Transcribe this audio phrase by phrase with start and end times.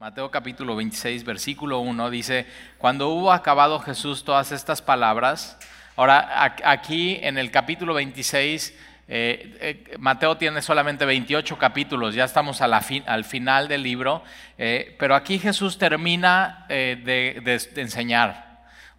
[0.00, 2.46] Mateo capítulo 26, versículo 1 dice,
[2.78, 5.58] cuando hubo acabado Jesús todas estas palabras,
[5.96, 12.60] ahora aquí en el capítulo 26, eh, eh, Mateo tiene solamente 28 capítulos, ya estamos
[12.60, 14.22] al final del libro,
[14.56, 17.42] eh, pero aquí Jesús termina de
[17.74, 18.47] enseñar.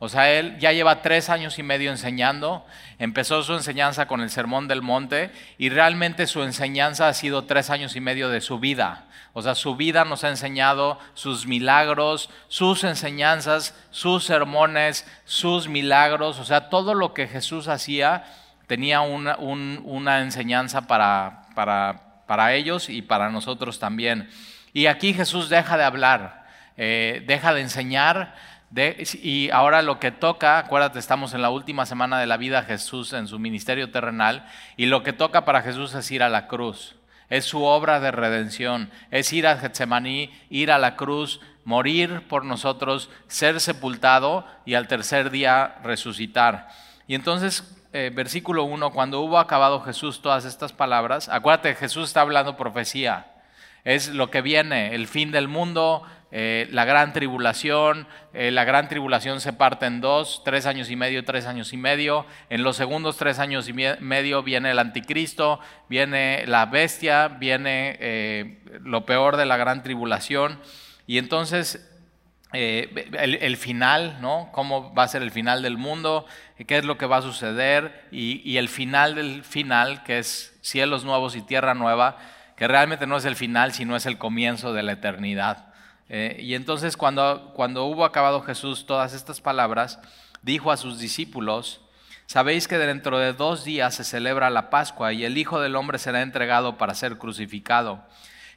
[0.01, 2.65] O sea, él ya lleva tres años y medio enseñando,
[2.99, 7.69] empezó su enseñanza con el Sermón del Monte y realmente su enseñanza ha sido tres
[7.69, 9.07] años y medio de su vida.
[9.33, 16.39] O sea, su vida nos ha enseñado sus milagros, sus enseñanzas, sus sermones, sus milagros.
[16.39, 18.23] O sea, todo lo que Jesús hacía
[18.67, 24.29] tenía una, una enseñanza para, para, para, ellos y para nosotros también.
[24.73, 26.45] Y aquí Jesús deja de hablar,
[26.77, 28.35] eh, deja de enseñar
[28.75, 32.67] y ahora lo que toca, acuérdate, estamos en la última semana de la vida de
[32.67, 34.45] Jesús en su ministerio terrenal,
[34.77, 36.95] y lo que toca para Jesús es ir a la cruz.
[37.29, 42.45] Es su obra de redención, es ir a Getsemaní, ir a la cruz, morir por
[42.45, 46.69] nosotros, ser sepultado y al tercer día resucitar.
[47.07, 52.21] Y entonces, eh, versículo 1, cuando hubo acabado Jesús todas estas palabras, acuérdate, Jesús está
[52.21, 53.27] hablando profecía,
[53.83, 58.87] es lo que viene, el fin del mundo, eh, la gran tribulación, eh, la gran
[58.87, 62.25] tribulación se parte en dos, tres años y medio, tres años y medio.
[62.49, 68.59] En los segundos tres años y medio viene el anticristo, viene la bestia, viene eh,
[68.83, 70.59] lo peor de la gran tribulación.
[71.07, 71.85] Y entonces
[72.53, 74.49] el, final, ¿no?
[74.51, 76.27] ¿Cómo va a ser el final del mundo?
[76.67, 78.07] ¿Qué es lo que va a suceder?
[78.11, 82.17] Y, y el final del final, que es cielos nuevos y tierra nueva,
[82.59, 85.67] que realmente no es el final, sino es el comienzo de la eternidad.
[86.09, 89.97] Eh, y entonces cuando, cuando hubo acabado Jesús todas estas palabras,
[90.41, 91.79] dijo a sus discípulos,
[92.25, 95.99] sabéis que dentro de dos días se celebra la Pascua y el Hijo del Hombre
[95.99, 98.03] será entregado para ser crucificado.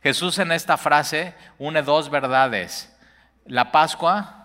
[0.02, 2.92] Jesús en esta frase une dos verdades,
[3.46, 4.41] la Pascua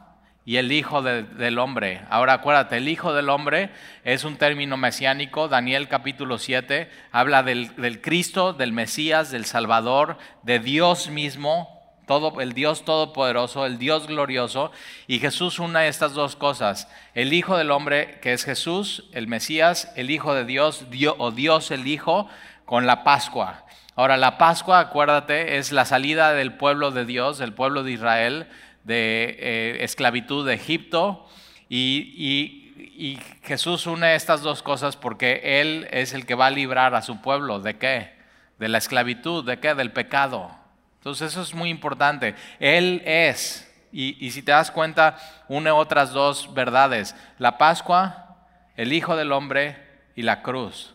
[0.48, 2.04] y el Hijo del Hombre.
[2.10, 3.70] Ahora acuérdate, el Hijo del Hombre
[4.06, 10.60] es un término mesiánico, Daniel capítulo 7 habla del, Cristo, del Mesías, del Salvador, de
[10.60, 14.72] Dios mismo, todo, el Dios todopoderoso, el Dios glorioso,
[15.06, 19.92] y Jesús une estas dos cosas, el Hijo del Hombre, que es Jesús, el Mesías,
[19.98, 22.30] el Hijo de Dios, Dios o Dios el Hijo,
[22.64, 23.66] con la Pascua.
[23.98, 28.48] Ahora, la Pascua, acuérdate, es la salida del pueblo de Dios, del pueblo de Israel,
[28.88, 31.28] de eh, esclavitud de Egipto,
[31.70, 32.64] y,
[32.98, 37.04] y Jesús une estas dos cosas porque Él es el que va a librar a
[37.04, 38.14] su pueblo, ¿de qué?
[38.58, 39.76] De la esclavitud, ¿de qué?
[39.76, 40.50] Del pecado.
[40.98, 42.36] Entonces eso es muy importante.
[42.60, 45.18] Él es, y, si te das cuenta,
[45.48, 48.36] une otras dos verdades, la Pascua,
[48.76, 49.78] el Hijo del Hombre
[50.16, 50.94] y la cruz,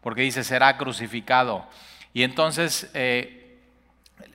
[0.00, 1.68] porque dice, será crucificado.
[2.12, 3.60] Y entonces eh,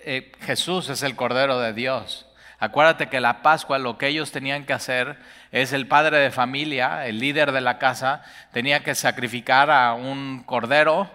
[0.05, 2.28] eh, Jesús es el Cordero de Dios.
[2.59, 5.17] Acuérdate que la Pascua lo que ellos tenían que hacer
[5.51, 8.21] es el padre de familia, el líder de la casa,
[8.51, 11.09] tenía que sacrificar a un cordero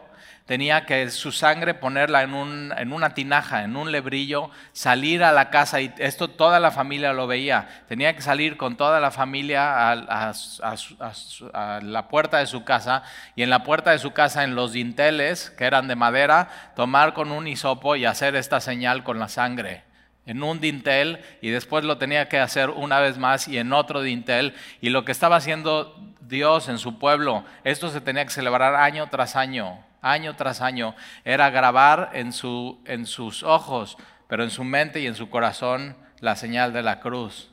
[0.47, 5.33] tenía que su sangre ponerla en, un, en, una tinaja, en un lebrillo, salir a
[5.33, 7.69] la casa y esto toda la familia lo veía.
[7.88, 13.03] Tenía que salir con toda la familia a, a, la puerta de su casa
[13.34, 17.15] y en la puerta de su casa, en los dinteles que eran de madera, tomar
[17.15, 19.94] con un hisopo y hacer esta señal con la sangre
[20.27, 24.03] en un dintel y después lo tenía que hacer una vez más y en otro
[24.03, 24.55] dintel.
[24.81, 29.09] Y lo que estaba haciendo Dios en su pueblo, esto se tenía que celebrar año
[29.11, 33.97] tras año año tras año, era grabar en, su, en sus ojos,
[34.29, 37.51] pero en su mente y en su corazón, la señal de la cruz.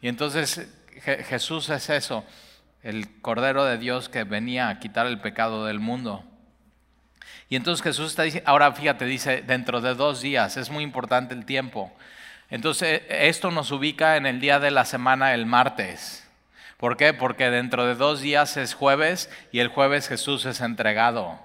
[0.00, 0.68] Y entonces
[1.02, 2.24] Jesús es eso,
[2.82, 6.24] el Cordero de Dios que venía a quitar el pecado del mundo.
[7.52, 11.34] Y entonces Jesús está diciendo, ahora fíjate, dice, dentro de dos días, es muy importante
[11.34, 11.92] el tiempo.
[12.48, 16.26] Entonces esto nos ubica en el día de la semana, el martes.
[16.78, 17.12] ¿Por qué?
[17.12, 21.38] Porque dentro de dos días es jueves y el jueves Jesús es entregado.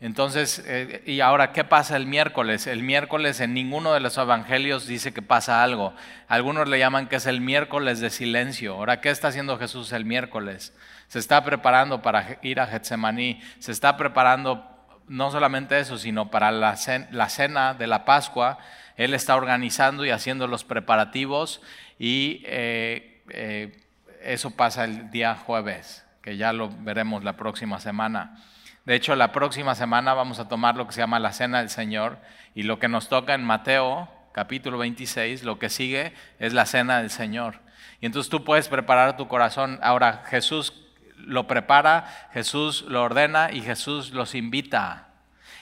[0.00, 2.66] Entonces, eh, ¿y ahora qué pasa el miércoles?
[2.66, 5.92] El miércoles en ninguno de los evangelios dice que pasa algo.
[6.26, 8.72] Algunos le llaman que es el miércoles de silencio.
[8.72, 10.72] Ahora, ¿qué está haciendo Jesús el miércoles?
[11.08, 13.42] Se está preparando para ir a Getsemaní.
[13.58, 14.72] Se está preparando
[15.08, 18.58] no solamente eso, sino para la cena, de la Pascua.
[18.96, 21.60] Él está organizando y haciendo los preparativos
[21.98, 23.76] y eh, eh,
[24.22, 28.42] eso pasa el día jueves, que ya lo veremos la próxima semana.
[28.84, 31.70] De hecho, la próxima semana vamos a tomar lo que se llama la Cena del
[31.70, 32.18] Señor
[32.54, 36.98] y lo que nos toca en Mateo capítulo 26, lo que sigue es la Cena
[36.98, 37.60] del Señor.
[38.00, 39.78] Y entonces tú puedes preparar tu corazón.
[39.82, 40.85] Ahora Jesús
[41.26, 45.06] lo prepara, Jesús lo ordena y Jesús los invita.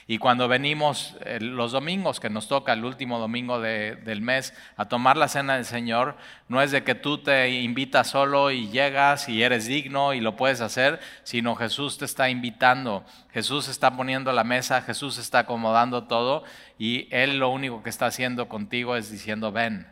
[0.07, 4.85] Y cuando venimos eh, los domingos, que nos toca el último domingo del mes, a
[4.85, 6.15] tomar la cena del Señor,
[6.47, 10.35] no es de que tú te invitas solo y llegas y eres digno y lo
[10.35, 13.03] puedes hacer, sino Jesús te está invitando,
[13.33, 16.43] Jesús está poniendo la mesa, Jesús está acomodando todo
[16.77, 19.87] y Él lo único que está haciendo contigo es diciendo, ven,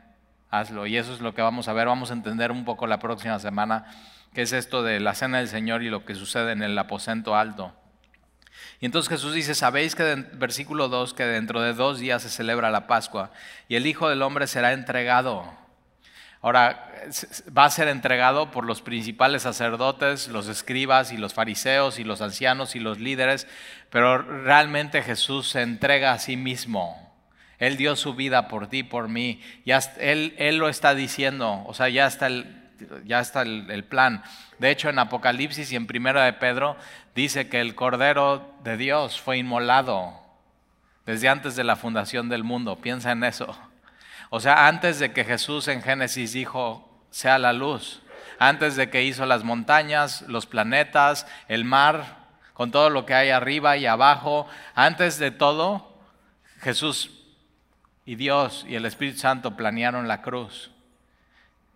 [0.51, 0.85] hazlo.
[0.85, 3.39] Y eso es lo que vamos a ver, vamos a entender un poco la próxima
[3.39, 3.85] semana,
[4.33, 7.35] qué es esto de la cena del Señor y lo que sucede en el aposento
[7.35, 7.73] alto.
[8.79, 12.71] Y entonces Jesús dice, sabéis que, versículo 2, que dentro de dos días se celebra
[12.71, 13.31] la Pascua
[13.67, 15.53] y el Hijo del Hombre será entregado.
[16.41, 16.91] Ahora,
[17.57, 22.21] va a ser entregado por los principales sacerdotes, los escribas y los fariseos y los
[22.21, 23.47] ancianos y los líderes,
[23.89, 27.13] pero realmente Jesús se entrega a sí mismo.
[27.59, 29.41] Él dio su vida por ti, por mí.
[29.65, 32.62] Ya, él, él lo está diciendo, o sea, ya está el,
[33.05, 34.23] ya está el, plan.
[34.59, 36.75] De hecho, en Apocalipsis y en Primera de Pedro
[37.15, 40.19] dice que el Cordero de Dios fue inmolado
[41.05, 42.77] desde antes de la fundación del mundo.
[42.77, 43.57] Piensa en eso.
[44.29, 48.01] O sea, antes de que Jesús en Génesis dijo, sea la luz,
[48.39, 52.23] antes de que hizo las montañas, los planetas, el mar,
[52.53, 55.97] con todo lo que hay arriba y abajo, antes de todo,
[56.61, 57.11] Jesús
[58.05, 60.72] y Dios y el Espíritu Santo planearon la cruz.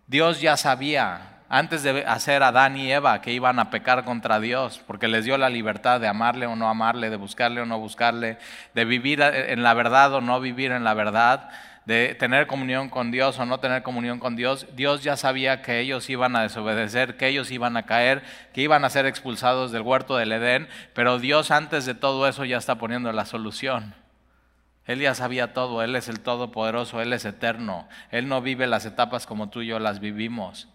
[0.08, 1.20] Dios ya sabía
[1.50, 5.26] antes de hacer a Adán y Eva que iban a pecar contra Dios, porque les
[5.26, 8.38] dio la libertad de amarle o no amarle, de buscarle o no buscarle,
[8.74, 11.50] de vivir en la verdad o no vivir en la verdad,
[11.84, 14.66] de tener comunión con Dios o no tener comunión con Dios.
[14.74, 18.22] Dios ya sabía que ellos iban a desobedecer, que ellos iban a caer,
[18.54, 22.46] que iban a ser expulsados del huerto del Edén, pero Dios antes de todo eso
[22.46, 23.94] ya está poniendo la solución.
[24.88, 28.86] Él ya sabía todo, Él es el Todopoderoso, Él es eterno, Él no vive las
[28.86, 30.66] etapas como tú y yo las vivimos.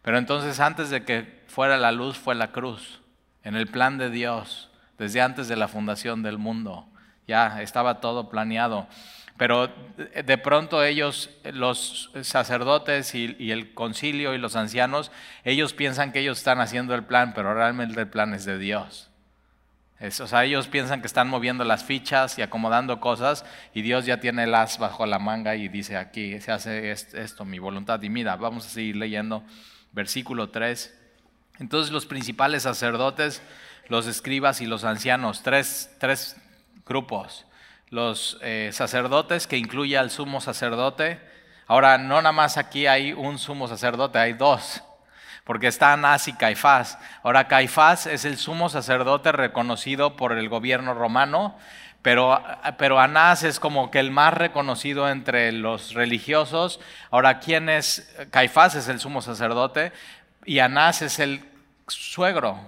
[0.00, 3.02] Pero entonces antes de que fuera la luz fue la cruz,
[3.44, 6.88] en el plan de Dios, desde antes de la fundación del mundo.
[7.26, 8.88] Ya estaba todo planeado.
[9.36, 15.12] Pero de pronto ellos, los sacerdotes y, y, el concilio y los ancianos,
[15.44, 19.09] ellos piensan que ellos están haciendo el plan, pero realmente el plan es de Dios
[20.00, 23.44] o sea, ellos piensan que están moviendo las fichas y acomodando cosas
[23.74, 27.44] y Dios ya tiene el as bajo la manga y dice aquí se hace esto,
[27.44, 28.00] mi voluntad.
[28.02, 29.44] Y mira, vamos a seguir leyendo
[29.92, 30.98] versículo 3.
[31.58, 33.42] Entonces los principales sacerdotes,
[33.88, 36.36] los escribas y los ancianos, tres, tres
[36.86, 37.44] grupos.
[37.90, 41.20] Los eh, sacerdotes, que incluye al sumo sacerdote.
[41.66, 44.82] Ahora, no nada más aquí hay un sumo sacerdote, hay dos
[45.44, 46.98] porque está Anás y Caifás.
[47.22, 51.56] Ahora, Caifás es el sumo sacerdote reconocido por el gobierno romano,
[52.02, 52.42] pero,
[52.78, 56.80] pero Anás es como que el más reconocido entre los religiosos.
[57.10, 58.14] Ahora, ¿quién es?
[58.30, 59.92] Caifás es el sumo sacerdote
[60.44, 61.44] y Anás es el
[61.88, 62.58] suegro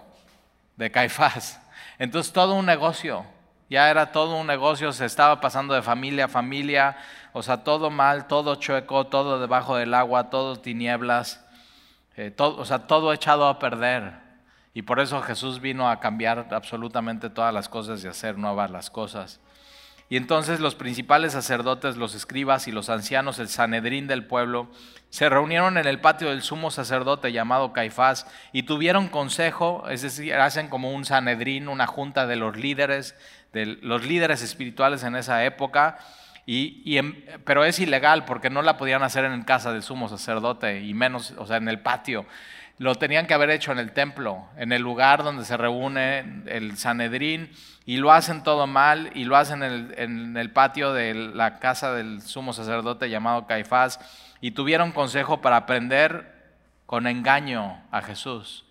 [0.76, 1.60] de Caifás.
[1.98, 3.25] Entonces, todo un negocio.
[3.70, 6.96] Ya era todo un negocio, se estaba pasando de familia a familia,
[7.32, 11.41] o sea, todo mal, todo chueco, todo debajo del agua, todo tinieblas.
[12.17, 14.12] Eh, todo, o sea, todo echado a perder.
[14.75, 18.91] Y por eso Jesús vino a cambiar absolutamente todas las cosas y hacer nuevas las
[18.91, 19.41] cosas.
[20.12, 24.69] Y entonces los principales sacerdotes, los escribas y los ancianos, el Sanedrín del pueblo,
[25.09, 30.35] se reunieron en el patio del sumo sacerdote llamado Caifás y tuvieron consejo, es decir,
[30.35, 33.14] hacen como un Sanedrín, una junta de los líderes,
[33.55, 35.99] de los líderes espirituales en esa época,
[36.44, 37.00] y,
[37.44, 41.34] pero es ilegal porque no la podían hacer en casa del sumo sacerdote y menos,
[41.38, 42.26] o sea, en el patio.
[42.78, 46.76] Lo tenían que haber hecho en el templo, en el lugar donde se reúne el
[46.78, 47.50] Sanedrín,
[47.84, 51.58] y lo hacen todo mal, y lo hacen en el, en el patio de la
[51.58, 54.00] casa del sumo sacerdote llamado Caifás,
[54.40, 56.32] y tuvieron consejo para aprender
[56.87, 58.64] con engaño a Jesús.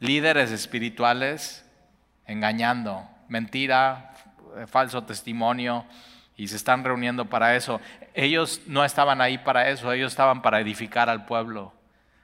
[0.00, 1.64] Líderes espirituales
[2.26, 4.12] engañando, mentira,
[4.66, 5.84] falso testimonio,
[6.40, 7.82] y se están reuniendo para eso.
[8.14, 11.74] Ellos no estaban ahí para eso, ellos estaban para edificar al pueblo,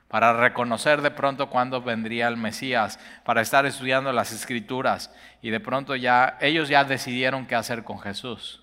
[0.08, 5.60] para reconocer de pronto cuándo vendría el Mesías, para estar estudiando las escrituras y de
[5.60, 8.62] pronto ya ellos ya decidieron qué hacer con Jesús.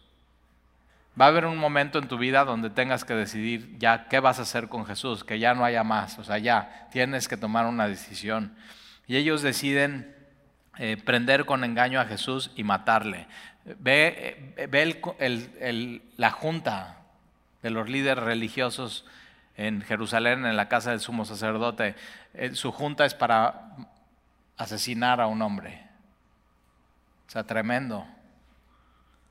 [1.22, 4.39] Va a haber un momento en tu vida donde tengas que decidir ya qué vas
[4.39, 7.67] a hacer con Jesús, que ya no haya más, o sea, ya tienes que tomar
[7.67, 8.55] una decisión.
[9.05, 10.15] Y ellos deciden
[10.79, 13.27] eh, prender con engaño a Jesús y matarle.
[13.65, 16.98] Ve, ve la junta
[17.62, 19.05] de los líderes religiosos
[19.55, 21.96] en Jerusalén, en la casa del sumo sacerdote.
[22.34, 23.75] Eh, su junta es para
[24.58, 25.88] asesinar a un hombre.
[27.27, 28.05] O sea, tremendo.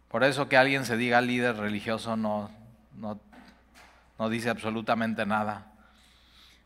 [0.08, 2.50] Por eso que alguien se diga líder religioso no,
[2.96, 3.20] no,
[4.18, 5.66] no dice absolutamente nada.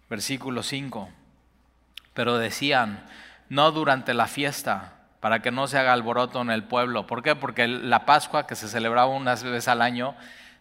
[0.08, 1.08] Versículo 5.
[2.14, 3.04] Pero decían,
[3.48, 4.95] no durante la fiesta
[5.26, 7.08] para que no se haga alboroto en el pueblo.
[7.08, 7.34] ¿Por qué?
[7.34, 10.14] Porque la Pascua, que se celebraba unas veces al año,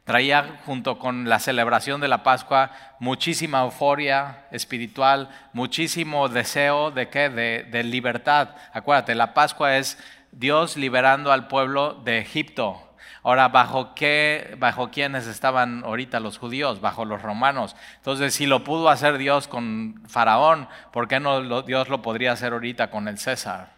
[0.05, 7.29] traía junto con la celebración de la Pascua muchísima euforia espiritual, muchísimo deseo de qué?
[7.29, 8.55] De, libertad.
[8.73, 12.81] Acuérdate, la Pascua es Dios liberando al pueblo de Egipto.
[13.21, 16.81] Ahora, ¿bajo qué, bajo quiénes estaban ahorita los judíos?
[16.81, 17.75] Bajo los romanos.
[17.97, 22.53] Entonces, si lo pudo hacer Dios con Faraón, ¿por qué no Dios lo podría hacer
[22.53, 23.74] ahorita con el César?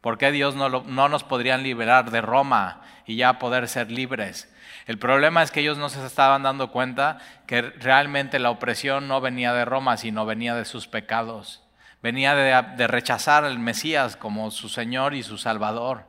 [0.00, 4.48] ¿Por qué Dios no, no nos podrían liberar de Roma y ya poder ser libres?
[4.86, 9.20] El problema es que ellos no se estaban dando cuenta que realmente la opresión no
[9.20, 11.62] venía de Roma, sino venía de sus pecados.
[12.02, 16.04] Venía de, rechazar al Mesías como su Señor y su Salvador.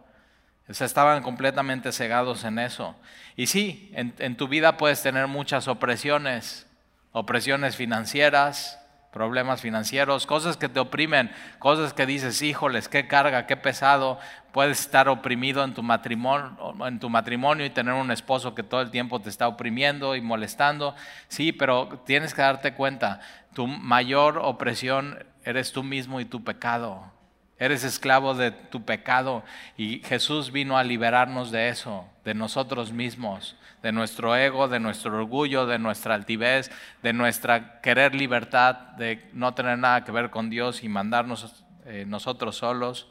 [0.69, 2.95] Se estaban completamente cegados en eso.
[3.35, 6.67] Y sí, en tu vida puedes tener muchas opresiones,
[7.11, 8.78] opresiones financieras,
[9.11, 14.19] problemas financieros, cosas que te oprimen, cosas que dices, híjoles, qué carga, qué pesado.
[14.51, 18.81] Puedes estar oprimido en tu matrimonio, en tu matrimonio y tener un esposo que todo
[18.81, 20.95] el tiempo te está oprimiendo y molestando.
[21.27, 23.19] Sí, pero tienes que darte cuenta,
[23.53, 27.11] tu mayor opresión eres tú mismo y tu pecado.
[27.57, 29.43] Eres esclavo de tu pecado
[29.75, 35.15] y Jesús vino a liberarnos de eso, de nosotros mismos, de nuestro ego, de nuestro
[35.15, 36.71] orgullo, de nuestra altivez,
[37.01, 42.05] de nuestra querer libertad, de no tener nada que ver con Dios y mandarnos eh,
[42.07, 43.07] nosotros solos.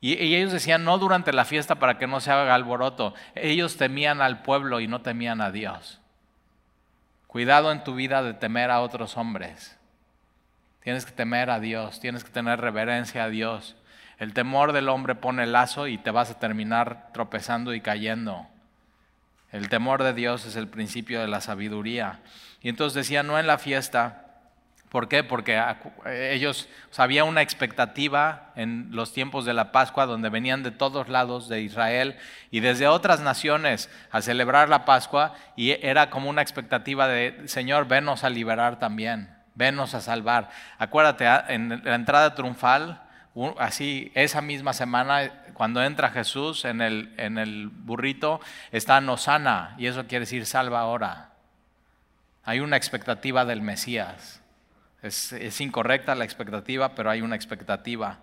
[0.00, 3.14] Y, y, ellos decían, no durante la fiesta para que no se haga alboroto.
[3.34, 6.00] Ellos temían al pueblo y no temían a Dios.
[7.26, 9.78] Cuidado en tu vida de temer a otros hombres.
[10.82, 13.76] Tienes que temer a Dios, tienes que tener reverencia a Dios.
[14.18, 18.46] El temor del hombre pone el lazo y te vas a terminar tropezando y cayendo.
[19.52, 22.20] El temor de Dios es el principio de la sabiduría.
[22.60, 24.26] Y entonces decía, no en la fiesta.
[24.90, 25.22] ¿Por qué?
[25.22, 25.62] Porque
[26.06, 31.08] ellos, o había una expectativa en los tiempos de la Pascua donde venían de todos
[31.08, 32.16] lados de Israel
[32.50, 37.86] y desde otras naciones a celebrar la Pascua y era como una expectativa de, Señor,
[37.86, 40.48] venos a liberar también venos a salvar.
[40.78, 43.02] Acuérdate, en la entrada triunfal,
[43.58, 48.40] así, esa misma semana, cuando entra Jesús en el, en el burrito,
[48.72, 51.32] está Nosana, y eso quiere decir salva ahora.
[52.44, 54.40] Hay una expectativa del Mesías.
[55.02, 58.20] Es, incorrecta la expectativa, pero hay una expectativa.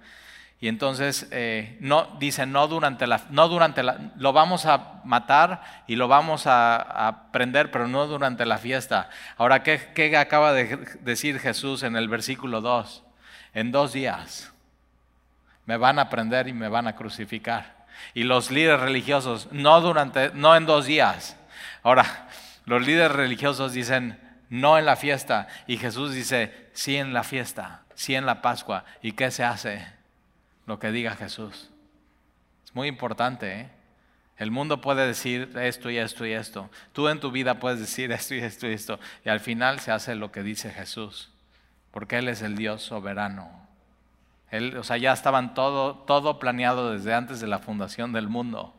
[0.60, 5.62] Y entonces eh, no, dice, no durante la, no durante la, lo vamos a matar
[5.86, 9.12] y lo vamos a, prender, pero no durante la fiesta.
[9.38, 13.03] Ahora, ¿qué, ¿qué, acaba de decir Jesús en el versículo 2?
[13.53, 14.51] En dos días
[15.67, 17.86] me van a prender y me van a crucificar.
[18.15, 21.38] Y los líderes religiosos, no durante, no en dos días.
[21.83, 22.27] Ahora,
[22.65, 24.19] los líderes religiosos dicen,
[24.50, 25.47] no en la fiesta.
[25.67, 28.86] Y Jesús dice, sí en la fiesta, sí en la Pascua.
[29.03, 29.97] ¿Y qué se hace?
[30.67, 31.71] lo que diga Jesús.
[32.63, 33.62] Es muy importante.
[33.62, 33.69] ¿eh?
[34.38, 36.69] El mundo puede decir esto y esto y esto.
[36.93, 39.00] Tú en tu vida puedes decir esto y esto y esto.
[39.25, 41.31] Y al final se hace lo que dice Jesús.
[41.89, 43.66] Porque Él es el Dios soberano.
[44.51, 48.74] Él, o sea, ya estaban todo, todo planeado desde antes de la fundación del mundo.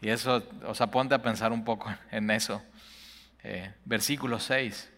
[0.00, 2.62] Y eso, o sea, ponte a pensar un poco en eso.
[3.44, 4.90] Eh, versículo 6.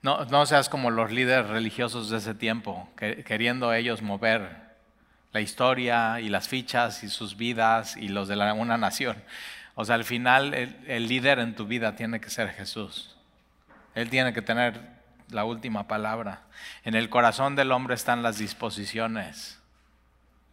[0.00, 4.68] No, seas como los líderes religiosos de ese tiempo, queriendo ellos mover
[5.32, 9.16] la historia y las fichas y sus vidas y los de una nación.
[9.74, 13.16] O sea, al final el, líder en tu vida tiene que ser Jesús.
[13.94, 14.97] Él tiene que tener
[15.30, 16.42] la última palabra.
[16.84, 19.60] En el corazón del hombre están las disposiciones,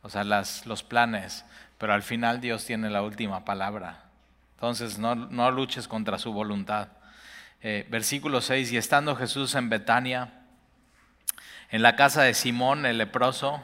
[0.02, 1.46] o sea, los planes,
[1.78, 4.04] pero al final Dios tiene la última palabra.
[4.56, 6.90] Entonces no luches contra su voluntad.
[7.68, 10.34] Eh, versículo 6, y estando Jesús en Betania,
[11.72, 13.60] en la casa de Simón el leproso,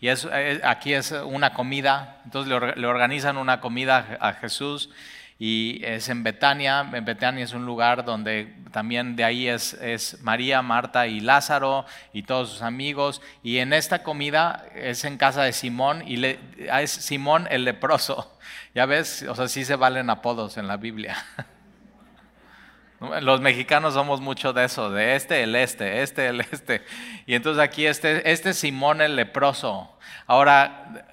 [0.00, 4.88] y es, eh, aquí es una comida, entonces le, organizan una comida a Jesús
[5.38, 10.20] y es en Betania, en Betania es un lugar donde también de ahí es, es,
[10.22, 15.44] María, Marta y Lázaro y todos sus amigos, y en esta comida es en casa
[15.44, 16.40] de Simón y le,
[16.80, 18.36] es Simón el leproso,
[18.74, 21.24] ya ves, o sea, sí se valen apodos en la Biblia.
[23.20, 26.82] Los mexicanos somos mucho de eso, de este, el este, este, el este.
[27.26, 29.96] Y entonces aquí este, este Simón el leproso.
[30.26, 31.06] Ahora,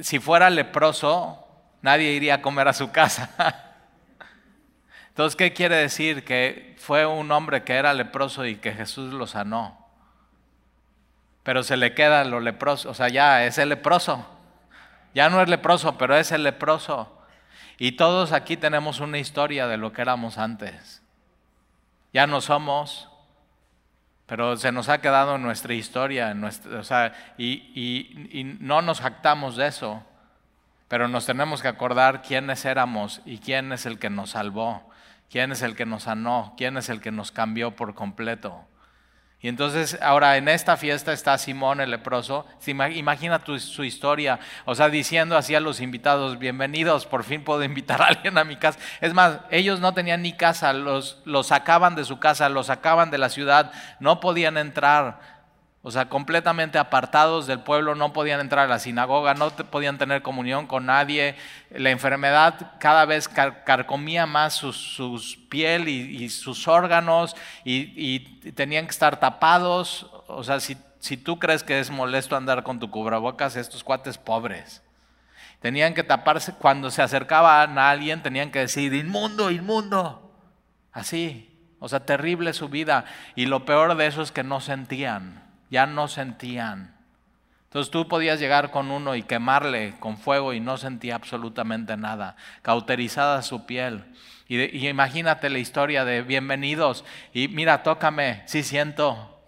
[0.00, 1.46] si fuera leproso,
[1.80, 3.64] nadie iría a comer a su casa.
[5.18, 6.24] Entonces, ¿qué quiere decir?
[6.24, 9.76] Que fue un hombre que era leproso y que Jesús lo sanó.
[11.42, 14.24] Pero se le queda lo leproso, o sea, ya es el leproso.
[15.14, 17.20] Ya no es leproso, pero es el leproso.
[17.78, 21.02] Y todos aquí tenemos una historia de lo que éramos antes.
[22.12, 23.08] Ya no somos,
[24.26, 29.56] pero se nos ha quedado nuestra historia, nuestra, o sea, y, y no nos jactamos
[29.56, 30.00] de eso,
[30.86, 34.87] pero nos tenemos que acordar quiénes éramos y quién es el que nos salvó,
[35.30, 38.66] quién es el que nos sanó, quién es el que nos cambió por completo.
[39.40, 42.44] Y entonces ahora en esta fiesta está Simón el leproso.
[42.66, 48.02] Imagina su historia, o sea, diciendo así a los invitados, bienvenidos, por fin puedo invitar
[48.02, 48.80] a alguien a mi casa.
[49.00, 53.12] Es más, ellos no tenían ni casa, los, los sacaban de su casa, los sacaban
[53.12, 53.70] de la ciudad,
[54.00, 55.37] no podían entrar.
[55.82, 60.22] O sea, completamente apartados del pueblo, no podían entrar a la sinagoga, no podían tener
[60.22, 61.36] comunión con nadie.
[61.70, 68.20] La enfermedad cada vez carcomía más sus, piel y, sus órganos y,
[68.52, 70.10] tenían que estar tapados.
[70.26, 74.82] O sea, si, tú crees que es molesto andar con tu cubrebocas, estos cuates pobres.
[75.60, 80.32] Tenían que taparse cuando se acercaban a alguien, tenían que decir, inmundo, inmundo.
[80.92, 81.44] Así.
[81.78, 83.04] O sea, terrible su vida.
[83.36, 86.98] Y lo peor de eso es que no sentían ya no sentían.
[87.68, 92.34] Entonces tú podías llegar con uno y quemarle con fuego y no sentía absolutamente nada,
[92.62, 94.04] cauterizada su piel.
[94.48, 99.38] Y, imagínate la historia de bienvenidos y mira, tócame, sí siento.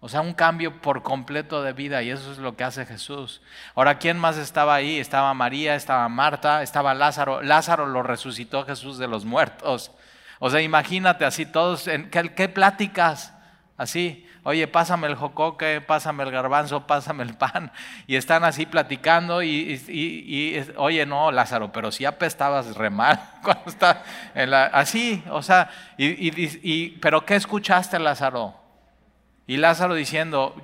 [0.00, 3.42] O sea, un cambio por completo de vida y eso es lo que hace Jesús.
[3.74, 4.98] Ahora, ¿quién más estaba ahí?
[4.98, 7.42] Estaba María, estaba Marta, estaba Lázaro.
[7.42, 9.92] Lázaro lo resucitó Jesús de los muertos.
[10.38, 13.34] O sea, imagínate así todos, en, qué pláticas?
[13.76, 17.72] Así, oye, pásame el jocoque, pásame el garbanzo, pásame el pan.
[18.06, 24.04] Y están así platicando y, oye, no, Lázaro, pero si apestabas re mal cuando está
[24.72, 28.54] así, o sea, y, pero ¿qué escuchaste, Lázaro?
[29.46, 30.54] Y Lázaro diciendo,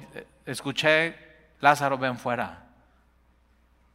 [0.46, 1.16] escuché,
[1.60, 2.64] Lázaro, ven fuera.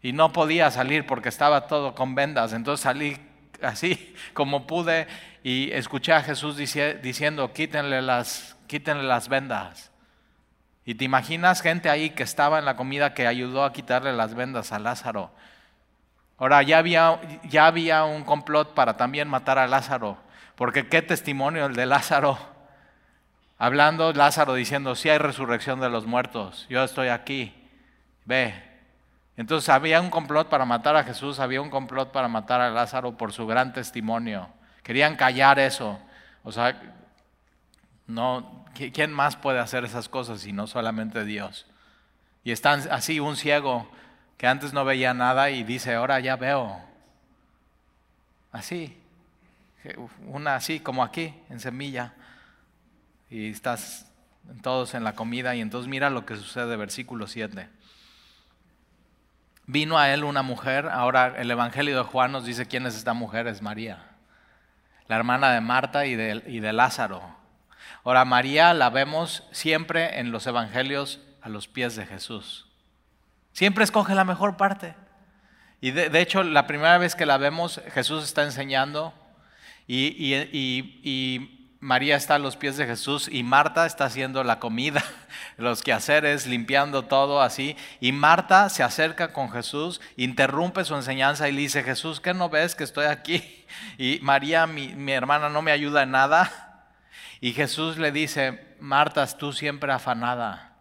[0.01, 3.18] Y no podía salir porque estaba todo con vendas, entonces salí
[3.62, 5.08] así como pude
[5.44, 9.91] y escuché a Jesús diciendo, quítenle las quítenle las vendas.
[10.86, 14.36] Y te imaginas gente ahí que estaba en la comida que ayudó a quitarle las
[14.36, 15.31] vendas a Lázaro.
[16.38, 20.17] Ahora ya había, ya había un complot para también matar a Lázaro,
[20.55, 22.38] porque qué testimonio el de Lázaro.
[23.57, 27.55] Hablando Lázaro diciendo, si hay resurrección de los muertos, yo estoy aquí,
[28.25, 28.53] ve.
[29.37, 33.18] Entonces había un complot para matar a Jesús, había un complot para matar a Lázaro
[33.18, 34.50] por su gran testimonio.
[34.83, 36.00] Querían callar eso.
[36.44, 36.79] O sea,
[38.07, 41.65] no, ¿quién más puede hacer esas cosas si no solamente Dios?
[42.44, 43.89] Y están así un ciego
[44.37, 46.79] que antes no veía nada y dice, ahora ya veo.
[48.51, 48.98] Así,
[50.27, 52.13] una así como aquí, en semilla.
[53.29, 54.11] Y estás
[54.61, 57.68] todos en la comida y entonces mira lo que sucede, versículo 7.
[59.68, 63.13] Vino a él una mujer, ahora el Evangelio de Juan nos dice quién es esta
[63.13, 64.03] mujer, es María,
[65.07, 67.24] la hermana de Marta y de, y de Lázaro.
[68.05, 72.68] Ahora, María la vemos siempre en los evangelios a los pies de Jesús.
[73.51, 74.94] Siempre escoge la mejor parte.
[75.81, 79.11] Y de, hecho, la primera vez que la vemos, Jesús está enseñando
[79.87, 85.03] y, María está a los pies de Jesús y Marta está haciendo la comida,
[85.57, 87.75] los quehaceres, limpiando todo así.
[88.01, 92.50] Y Marta se acerca con Jesús, interrumpe su enseñanza y le dice, Jesús, ¿qué no
[92.50, 93.65] ves que estoy aquí?
[93.98, 96.65] Y María, mi, mi hermana, no me ayuda en nada.
[97.46, 100.74] Y Jesús le dice, Marta, tú siempre afanada.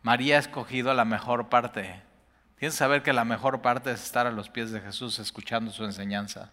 [0.00, 1.82] María ha escogido la mejor parte.
[2.58, 5.70] Tienes que saber que la mejor parte es estar a los pies de Jesús escuchando
[5.72, 6.52] su enseñanza.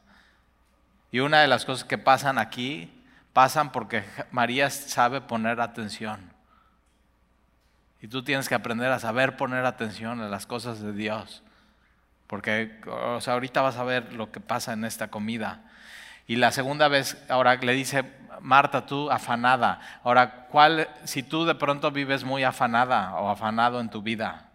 [1.13, 2.91] Y una de las cosas que pasan aquí,
[3.31, 6.33] pasan porque María sabe poner atención.
[8.01, 11.41] Y tú tienes que aprender a saber poner atención a las cosas de Dios.
[12.27, 12.81] Porque
[13.27, 15.71] ahorita vas a ver lo que pasa en esta comida.
[16.27, 18.03] Y la segunda vez, ahora le dice,
[18.39, 19.79] Marta, tú afanada.
[20.03, 24.49] Ahora, ¿cuál, si tú de pronto vives muy afanada o afanado en tu vida,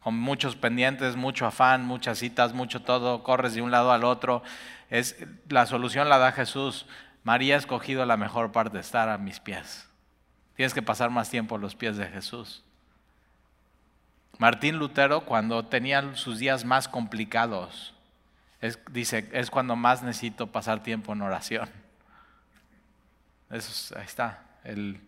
[0.00, 4.42] con muchos pendientes, mucho afán, muchas citas, mucho todo, corres de un lado al otro,
[4.90, 5.16] es,
[5.48, 6.86] la solución la da Jesús.
[7.24, 9.88] María ha escogido la mejor parte, estar a mis pies.
[10.56, 12.64] Tienes que pasar más tiempo a los pies de Jesús.
[14.38, 17.94] Martín Lutero, cuando tenía sus días más complicados,
[18.90, 21.68] dice, es cuando más necesito pasar tiempo en oración.
[23.50, 24.42] Eso ahí está.
[24.64, 25.00] El,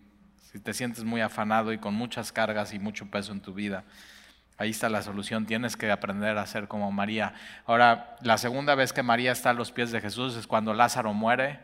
[0.53, 3.85] si te sientes muy afanado y con muchas cargas y mucho peso en tu vida,
[4.57, 5.47] ahí está la solución.
[5.47, 7.35] Tienes que aprender a ser como María.
[7.67, 11.13] Ahora, la segunda vez que María está a los pies de Jesús es cuando Lázaro
[11.13, 11.61] muere.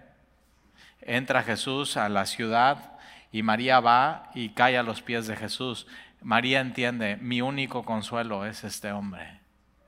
[1.00, 2.92] Entra Jesús a la ciudad
[3.30, 5.86] y María va y cae a los pies de Jesús.
[6.20, 9.40] María entiende, mi único consuelo es este hombre,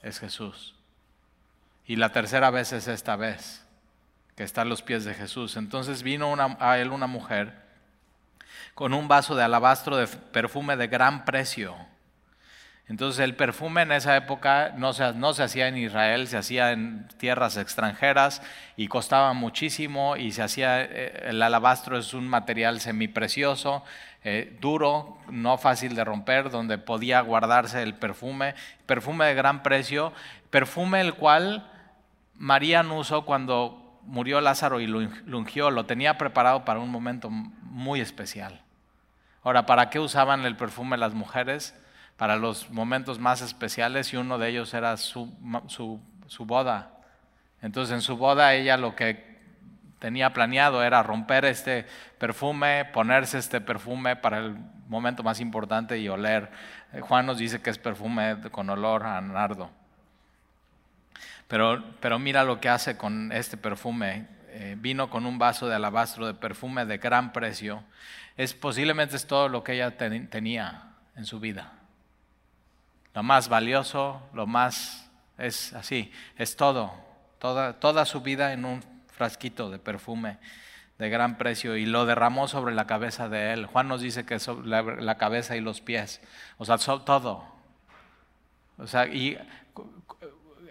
[0.03, 0.78] es Jesús.
[1.88, 3.64] Y la tercera vez es esta vez
[4.37, 5.57] que está a los pies de Jesús.
[5.57, 7.55] Entonces vino a él una mujer
[8.74, 11.74] con un vaso de alabastro de perfume de gran precio.
[12.88, 16.72] Entonces el perfume en esa época no se, no se hacía en Israel, se hacía
[16.72, 18.42] en tierras extranjeras
[18.77, 23.83] y costaba muchísimo y se hacía, eh, el alabastro es un material semiprecioso,
[24.24, 30.12] eh, duro, no fácil de romper, donde podía guardarse el perfume, perfume de gran precio,
[30.51, 31.66] perfume el cual
[32.38, 34.98] María no usó cuando murió Lázaro y lo
[35.37, 38.62] ungió, lo tenía preparado para un momento muy especial.
[39.42, 41.74] Ahora, ¿para qué usaban el perfume las mujeres?
[42.18, 45.33] para los momentos más especiales y uno de ellos era su,
[45.68, 46.90] su, boda.
[47.62, 49.38] Entonces en su boda ella lo que
[50.01, 51.87] tenía planeado era romper este
[52.18, 54.57] perfume, ponerse este perfume para el
[54.88, 56.51] momento más importante y oler.
[57.03, 59.70] Juan nos dice que es perfume con olor a nardo.
[61.49, 64.29] Pero, pero mira lo que hace con este perfume.
[64.51, 67.83] Eh, vino con un vaso de alabastro de perfume de gran precio.
[68.37, 71.73] Es posiblemente es todo lo que ella tenía en su vida
[73.19, 76.93] lo más valioso, lo más, es así, es todo,
[77.41, 80.39] toda, toda su vida en un frasquito de perfume
[80.99, 83.67] de gran precio y lo derramó sobre la cabeza de él.
[83.67, 86.21] Juan nos dice que la, la, cabeza y los pies,
[86.59, 87.45] o sea, todo.
[88.77, 89.37] O sea, y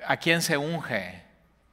[0.05, 1.23] a quién se unge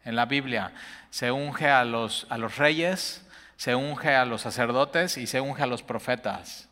[0.05, 0.73] en la Biblia?
[1.11, 3.25] Se unge a los, a los reyes,
[3.57, 6.69] se unge a los sacerdotes y se unge a los profetas.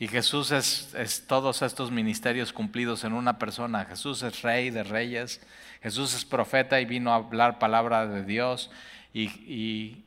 [0.00, 3.84] Y Jesús es, todos estos ministerios cumplidos en una persona.
[3.84, 5.42] Jesús es rey de reyes,
[5.82, 8.70] Jesús es profeta y vino a hablar palabra de Dios.
[9.12, 10.02] Y,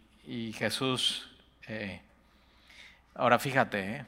[0.58, 1.30] Jesús,
[1.68, 2.02] eh,
[3.14, 4.06] ahora fíjate, eh,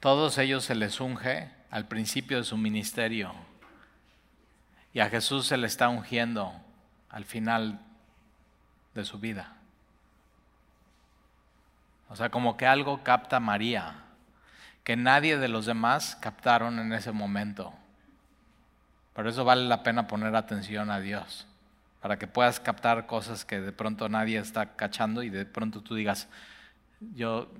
[0.00, 3.32] todos ellos se les unge al principio de su ministerio.
[4.96, 6.54] Y a Jesús se le está ungiendo
[7.10, 7.80] al final
[8.94, 9.52] de su vida.
[12.08, 13.96] O sea, como que algo capta María
[14.84, 17.74] que nadie de los demás captaron en ese momento.
[19.12, 21.46] Por eso vale la pena poner atención a Dios,
[22.00, 25.94] para que puedas captar cosas que de pronto nadie está cachando y de pronto tú
[25.94, 26.26] digas,
[27.14, 27.52] yo,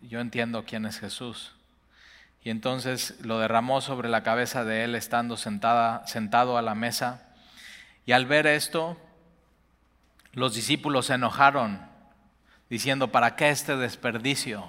[0.00, 1.54] yo entiendo quién es Jesús.
[2.44, 7.22] Y entonces lo derramó sobre la cabeza de él estando sentada, sentado a la mesa.
[8.04, 8.96] Y al ver esto,
[10.32, 11.80] los discípulos se enojaron,
[12.68, 14.66] diciendo, ¿para qué este desperdicio?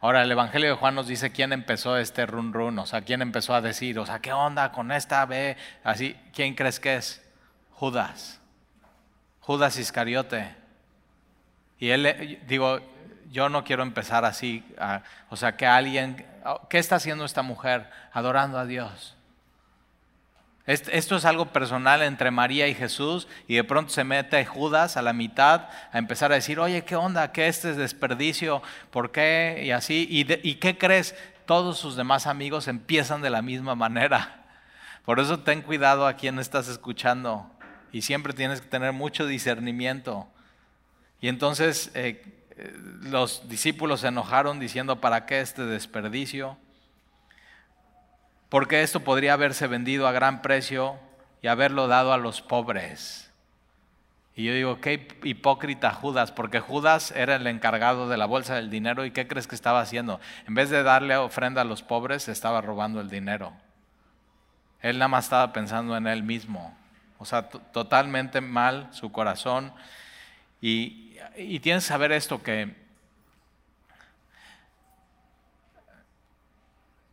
[0.00, 3.22] Ahora, el Evangelio de Juan nos dice quién empezó este run run, o sea, quién
[3.22, 5.56] empezó a decir, o sea, ¿qué onda con esta B?
[5.84, 7.22] Así, ¿quién crees que es?
[7.70, 8.40] Judas.
[9.40, 10.56] Judas Iscariote.
[11.78, 12.80] Y él, digo,
[13.32, 14.62] yo no quiero empezar así,
[15.30, 16.24] o sea, que alguien,
[16.68, 17.88] ¿qué está haciendo esta mujer?
[18.12, 19.16] Adorando a Dios.
[20.64, 25.02] Esto es algo personal entre María y Jesús y de pronto se mete Judas a
[25.02, 27.32] la mitad a empezar a decir, oye, ¿qué onda?
[27.32, 28.62] ¿Qué este es desperdicio?
[28.90, 29.62] ¿Por qué?
[29.64, 30.06] Y así.
[30.08, 31.16] ¿Y, ¿Y qué crees?
[31.46, 34.44] Todos sus demás amigos empiezan de la misma manera.
[35.04, 37.50] Por eso ten cuidado a quien estás escuchando
[37.90, 40.28] y siempre tienes que tener mucho discernimiento.
[41.20, 42.41] Y entonces eh,
[43.02, 46.56] los discípulos se enojaron diciendo, ¿para qué este desperdicio?
[48.52, 50.98] porque esto podría haberse vendido a gran precio
[51.40, 53.32] y haberlo dado a los pobres.
[54.36, 58.68] Y yo digo, qué hipócrita Judas, porque Judas era el encargado de la bolsa del
[58.68, 60.20] dinero y ¿qué crees que estaba haciendo?
[60.46, 63.54] En vez de darle ofrenda a los pobres, estaba robando el dinero.
[64.82, 66.76] Él nada más estaba pensando en él mismo.
[67.16, 69.72] O sea, totalmente mal su corazón.
[70.60, 72.74] Y, y tienes que saber esto que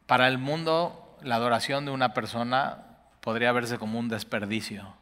[0.06, 2.84] para el mundo la adoración de una persona
[3.22, 4.96] podría verse como un desperdicio.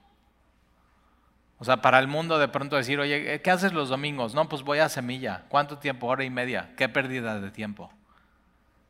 [1.60, 4.36] O sea, para el mundo de pronto decir, oye, ¿qué haces los domingos?
[4.36, 5.46] No, pues voy a semilla.
[5.50, 6.08] ¿Cuánto tiempo?
[6.08, 6.74] Hora y media.
[6.78, 7.92] ¿Qué pérdida de tiempo?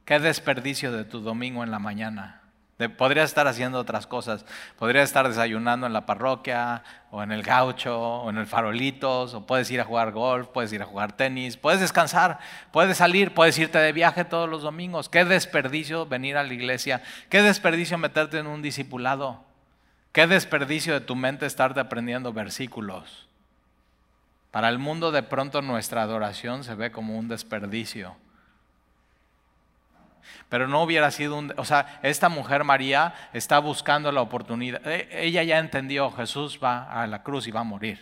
[0.04, 2.42] ¿Qué desperdicio de tu domingo en la mañana?
[2.98, 4.46] Podrías estar haciendo otras cosas.
[4.78, 9.48] Podrías estar desayunando en la parroquia, o en el gaucho, o en el farolitos, o
[9.48, 12.38] puedes ir a jugar golf, puedes ir a jugar tenis, puedes descansar,
[12.72, 15.10] puedes salir, puedes irte de viaje todos los domingos.
[15.10, 19.44] Qué desperdicio venir a la iglesia, qué desperdicio meterte en un discipulado,
[20.12, 23.28] qué desperdicio de tu mente estarte aprendiendo versículos.
[24.52, 28.16] Para el mundo de pronto nuestra adoración se ve como un desperdicio.
[30.50, 31.54] Pero no hubiera sido un...
[31.58, 34.86] O sea, esta mujer María está buscando la oportunidad.
[34.88, 38.00] E, ella ya entendió, Jesús va a la cruz y va a morir.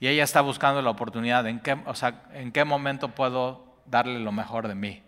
[0.00, 1.46] Y ella está buscando la oportunidad.
[1.46, 5.02] ¿En qué, o sea, ¿en qué momento puedo darle lo mejor de mí?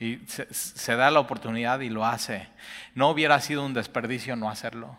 [0.00, 2.48] Y se, se da la oportunidad y lo hace.
[2.94, 4.96] No hubiera sido un desperdicio no hacerlo.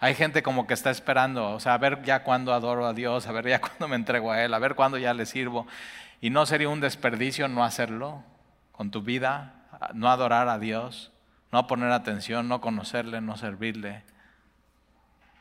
[0.00, 3.26] Hay gente como que está esperando, o sea, a ver ya cuándo adoro a Dios,
[3.26, 5.66] a ver ya cuándo me entrego a Él, a ver cuándo ya le sirvo.
[6.22, 8.24] Y no sería un desperdicio no hacerlo
[8.72, 11.12] con tu vida, no adorar a Dios,
[11.52, 14.02] no poner atención, no conocerle, no servirle.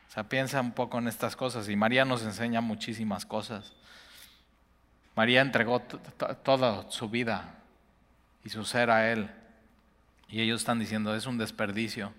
[0.10, 3.74] O sea, piensa un poco en estas cosas y María nos enseña muchísimas cosas.
[5.16, 5.82] María entregó
[6.44, 7.56] toda su vida
[8.44, 9.30] y su ser a Él.
[10.28, 12.14] Y ellos están diciendo, es un desperdicio.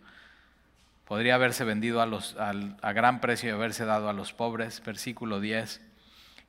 [1.11, 4.81] Podría haberse vendido a, los, a gran precio y haberse dado a los pobres.
[4.87, 5.81] Versículo 10.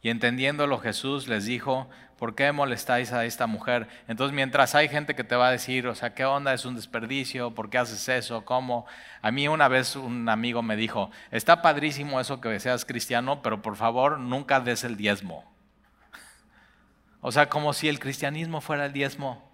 [0.04, 3.88] Y entendiéndolo Jesús les dijo, ¿por qué molestáis a esta mujer?
[4.08, 6.54] Entonces mientras hay gente que te va a decir, o sea, ¿qué onda?
[6.54, 8.46] Es un desperdicio, ¿por qué haces eso?
[8.46, 8.86] ¿Cómo?
[9.24, 13.64] A mí una vez un amigo me dijo, está padrísimo eso que seas cristiano, pero
[13.64, 15.44] por favor nunca des el diezmo.
[17.24, 19.51] O sea, como si el cristianismo fuera el diezmo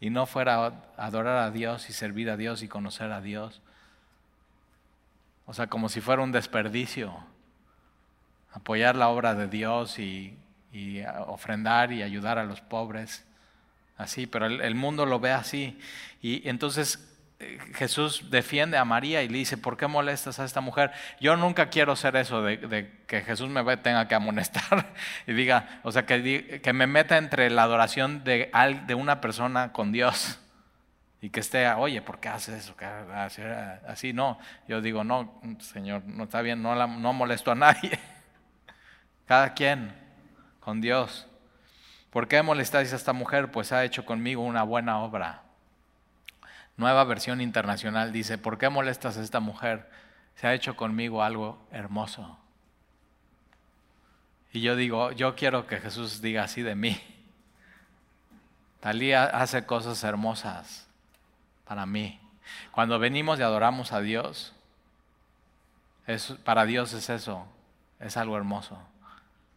[0.00, 3.60] y no fuera adorar a Dios y servir a Dios y conocer a Dios.
[5.46, 7.16] O sea, como si fuera un desperdicio
[8.52, 10.36] apoyar la obra de Dios y,
[11.26, 13.24] ofrendar y ayudar a los pobres.
[13.96, 15.78] Así, pero el, mundo lo ve así.
[16.22, 17.07] Y entonces
[17.74, 20.90] Jesús defiende a María y le dice, ¿por qué molestas a esta mujer?
[21.20, 24.92] Yo nunca quiero ser eso de, que Jesús me tenga que amonestar
[25.26, 28.50] y diga, o sea, que, me meta entre la adoración de,
[28.86, 30.40] de una persona con Dios
[31.20, 32.74] y que esté, oye, ¿por qué haces eso?
[33.86, 38.00] Así no, yo digo, no, Señor, no está bien, no, no molesto a nadie.
[39.26, 39.92] Cada quien
[40.58, 41.28] con Dios.
[42.10, 43.50] ¿Por qué molestáis a esta mujer?
[43.50, 45.42] Pues ha hecho conmigo una buena obra.
[46.78, 49.90] Nueva versión internacional dice, ¿por qué molestas a esta mujer?
[50.36, 52.38] Se ha hecho conmigo algo hermoso.
[54.52, 56.96] Y yo digo, yo quiero que Jesús diga así de mí.
[58.78, 60.86] Talía hace cosas hermosas
[61.66, 62.20] para mí.
[62.70, 64.54] Cuando venimos y adoramos a Dios,
[66.44, 67.44] para Dios es eso,
[67.98, 68.78] es algo hermoso.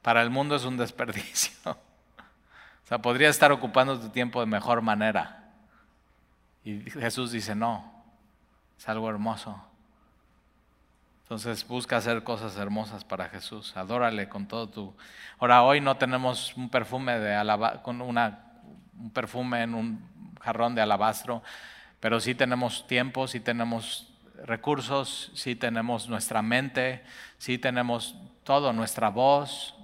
[0.02, 1.54] Para el mundo es un desperdicio.
[1.70, 5.41] O sea, podría estar ocupando tu tiempo de mejor manera.
[6.64, 7.92] Y Jesús dice, no,
[8.78, 9.62] es algo hermoso.
[11.24, 13.76] Entonces busca hacer cosas hermosas para Jesús.
[13.78, 14.94] Adórale con todo tu.
[15.40, 17.82] Ahora hoy no tenemos un perfume de alaba...
[17.82, 18.52] con una
[19.02, 20.00] un perfume en un
[20.42, 21.42] jarrón de alabastro,
[22.00, 24.08] pero sí tenemos tiempo, sí tenemos
[24.46, 27.04] recursos, sí tenemos nuestra mente,
[27.38, 29.76] sí tenemos todo, nuestra voz,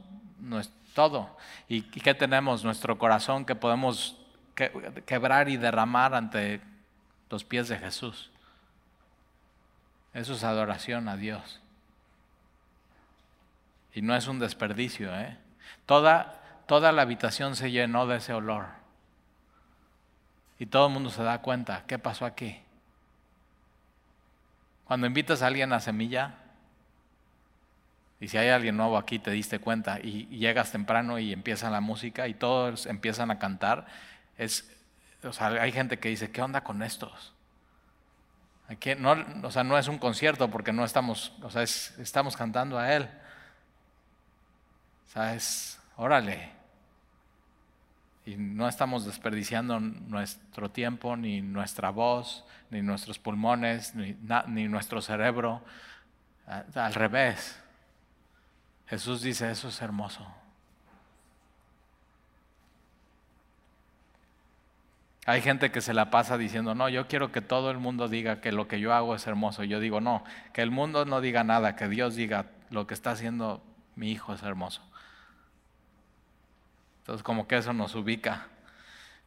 [0.93, 1.37] todo.
[1.67, 2.63] ¿Y qué tenemos?
[2.63, 4.16] Nuestro corazón que podemos
[5.05, 6.61] quebrar y derramar ante
[7.29, 8.31] los pies de Jesús.
[10.13, 11.61] Eso es adoración a Dios.
[13.93, 15.15] Y no es un desperdicio.
[15.15, 15.37] ¿eh?
[15.85, 18.65] Toda, toda la habitación se llenó de ese olor.
[20.59, 22.59] Y todo el mundo se da cuenta, ¿qué pasó aquí?
[24.85, 26.35] Cuando invitas a alguien a semilla,
[28.19, 31.81] y si hay alguien nuevo aquí, te diste cuenta y, llegas temprano y empieza la
[31.81, 33.85] música y todos empiezan a cantar,
[34.37, 34.69] es,
[35.23, 37.33] o sea, hay gente que dice, ¿qué onda con estos?
[38.69, 42.77] Aquí no, o sea, no es un concierto porque no estamos, o sea, estamos cantando
[42.77, 43.09] a Él.
[45.07, 46.51] O sea, es, órale.
[48.25, 55.01] Y no estamos desperdiciando nuestro tiempo, ni nuestra voz, ni nuestros pulmones, ni, ni nuestro
[55.01, 55.63] cerebro.
[56.75, 57.57] Al revés.
[58.87, 60.27] Jesús dice, eso es hermoso.
[65.27, 68.39] Hay gente que se la pasa diciendo, no, yo quiero que todo el mundo diga
[68.39, 69.65] que lo que yo hago es hermoso.
[69.65, 73.11] Yo digo, no, que el mundo no diga nada, que Dios diga lo que está
[73.11, 73.61] haciendo
[73.97, 74.81] mi hijo es hermoso.
[76.99, 78.47] Entonces como que eso nos ubica.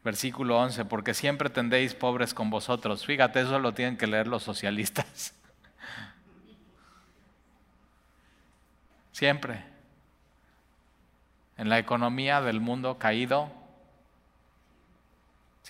[0.02, 3.04] Versículo 11, porque siempre tendéis pobres con vosotros.
[3.04, 5.34] Fíjate, eso lo tienen que leer los socialistas.
[9.12, 9.64] Siempre.
[11.58, 13.59] En la economía del mundo caído,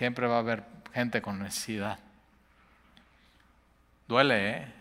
[0.00, 2.00] siempre va a haber gente con necesidad.
[4.08, 4.72] Duele, ¿eh?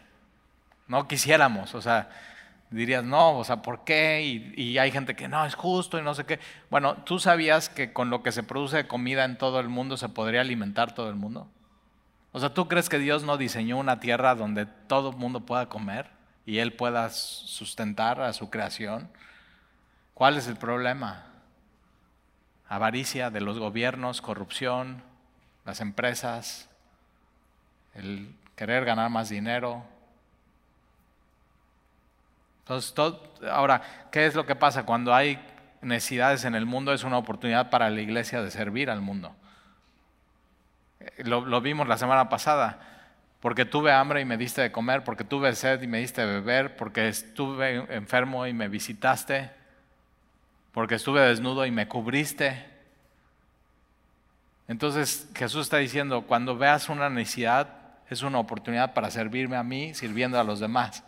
[0.87, 2.09] No quisiéramos, o sea,
[2.71, 4.23] dirías, no, o sea, ¿por qué?
[4.55, 6.39] Y, hay gente que no, es justo y no sé qué.
[6.71, 10.09] Bueno, ¿tú sabías que con lo que se produce comida en todo el mundo se
[10.09, 11.47] podría alimentar todo el mundo?
[12.31, 15.67] O sea, ¿tú crees que Dios no diseñó una tierra donde todo el mundo pueda
[15.67, 16.07] comer?
[16.49, 19.07] y Él pueda sustentar a su creación.
[20.15, 21.27] ¿Cuál es el problema?
[22.67, 25.03] Avaricia de los gobiernos, corrupción,
[25.69, 26.67] las empresas,
[27.93, 29.83] el querer ganar más dinero.
[32.61, 32.91] Entonces,
[33.51, 34.83] ahora, ¿qué es lo que pasa?
[34.83, 35.39] Cuando hay
[35.81, 39.35] necesidades en el mundo es una oportunidad para la iglesia de servir al mundo.
[41.19, 42.79] Lo, lo vimos la semana pasada
[43.39, 46.41] porque tuve hambre y me diste de comer, porque tuve sed y me diste de
[46.41, 49.51] beber, porque estuve enfermo y me visitaste,
[50.71, 52.78] porque estuve desnudo y me cubriste.
[54.69, 57.69] Entonces Jesús está diciendo, cuando veas una necesidad,
[58.07, 61.03] es una oportunidad para servirme a mí sirviendo a los demás.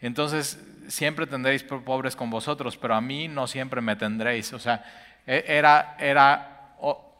[0.00, 4.52] Entonces, siempre tendréis pobres con vosotros, pero a mí no siempre me tendréis.
[4.54, 4.82] O sea,
[5.26, 6.74] e, era, era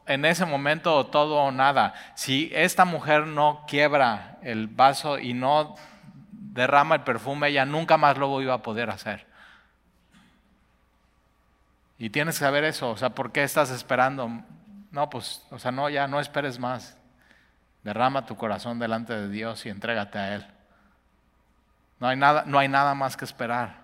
[0.07, 1.93] en ese momento todo o nada.
[2.15, 5.75] Si esta mujer no quiebra el vaso y no
[6.31, 9.28] derrama el perfume, ella nunca más lo iba a poder hacer.
[11.99, 14.31] Y tienes que saber eso, o sea, ¿por qué estás esperando?
[14.93, 16.97] No, pues, o sea, no, ya no esperes más.
[17.83, 20.47] Derrama tu corazón delante de Dios y entrégate a Él.
[22.01, 23.77] No hay nada, no hay nada más que esperar.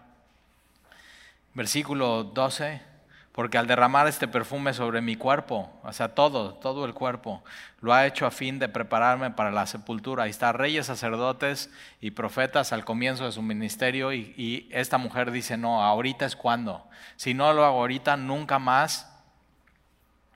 [1.54, 2.80] Versículo 12,
[3.34, 7.42] porque al derramar este perfume sobre mi cuerpo, o sea, todo, todo el cuerpo,
[7.80, 10.28] lo ha hecho a fin de prepararme para la sepultura.
[10.28, 11.68] Y está reyes, sacerdotes
[12.00, 16.36] y profetas al comienzo de su ministerio y, y esta mujer dice, no, ahorita es
[16.36, 16.88] cuando.
[17.16, 19.12] Si no lo hago ahorita, nunca más.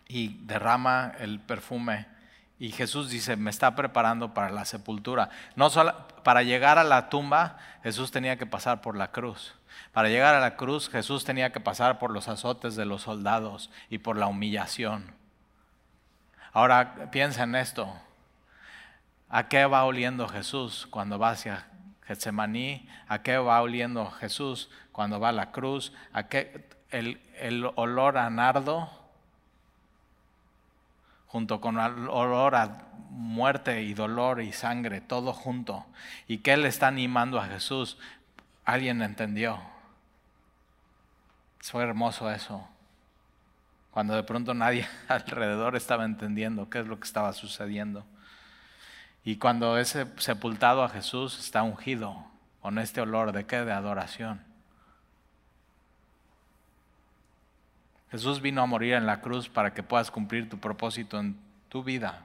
[0.09, 2.18] Y derrama el perfume
[2.59, 5.31] y Jesús dice, me está preparando para la sepultura.
[5.55, 5.95] No solo,
[6.25, 9.55] para llegar a la tumba, Jesús tenía que pasar por la cruz.
[9.93, 13.71] Para llegar a la cruz, Jesús tenía que pasar por los azotes de los soldados
[13.91, 15.15] y por la humillación.
[16.53, 17.95] Ahora piensa en esto.
[19.29, 21.69] ¿A qué va oliendo Jesús cuando va hacia
[22.07, 22.89] Getsemaní?
[23.07, 25.93] ¿A qué va oliendo Jesús cuando va a la cruz?
[26.13, 28.98] ¿A qué el, el olor a nardo?
[31.29, 35.87] Junto con olor a muerte y dolor y sangre, todo junto.
[36.27, 37.99] ¿Y qué le está animando a Jesús?
[38.65, 39.61] Alguien entendió.
[41.61, 42.67] Fue hermoso eso.
[43.91, 48.05] Cuando de pronto nadie alrededor estaba entendiendo qué es lo que estaba sucediendo.
[49.25, 52.25] Y cuando ese sepultado a Jesús está ungido
[52.63, 53.65] con este olor de qué?
[53.65, 54.48] De adoración.
[58.11, 61.37] Jesús vino a morir en la cruz para que puedas cumplir tu propósito en
[61.69, 62.25] tu vida,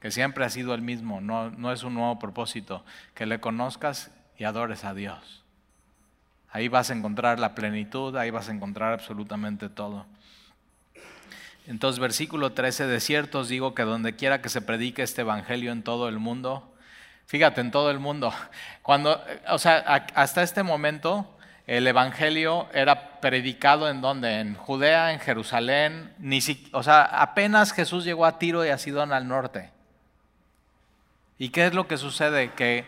[0.00, 4.10] que siempre ha sido el mismo, no, no es un nuevo propósito, que le conozcas
[4.38, 5.42] y adores a Dios.
[6.50, 10.04] Ahí vas a encontrar la plenitud, ahí vas a encontrar absolutamente todo.
[11.66, 15.72] Entonces, versículo 13, de cierto os digo que donde quiera que se predique este evangelio
[15.72, 16.74] en todo el mundo,
[17.26, 18.34] fíjate, en todo el mundo,
[18.82, 19.78] cuando, o sea,
[20.14, 24.40] hasta este momento, el Evangelio era predicado en donde?
[24.40, 26.40] En Judea, en Jerusalén, ni
[26.72, 29.70] o sea, apenas Jesús llegó a Tiro y a Sidón al norte.
[31.38, 32.52] ¿Y qué es lo que sucede?
[32.52, 32.86] Que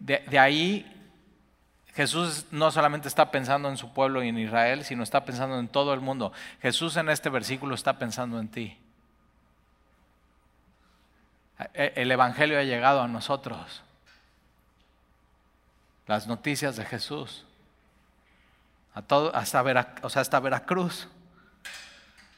[0.00, 0.94] de, de ahí
[1.94, 5.68] Jesús no solamente está pensando en su pueblo y en Israel, sino está pensando en
[5.68, 6.32] todo el mundo.
[6.62, 8.78] Jesús en este versículo está pensando en ti.
[11.74, 13.82] E, el Evangelio ha llegado a nosotros.
[16.06, 17.44] Las noticias de Jesús
[18.94, 19.16] hasta,
[20.02, 21.08] o sea, hasta Veracruz.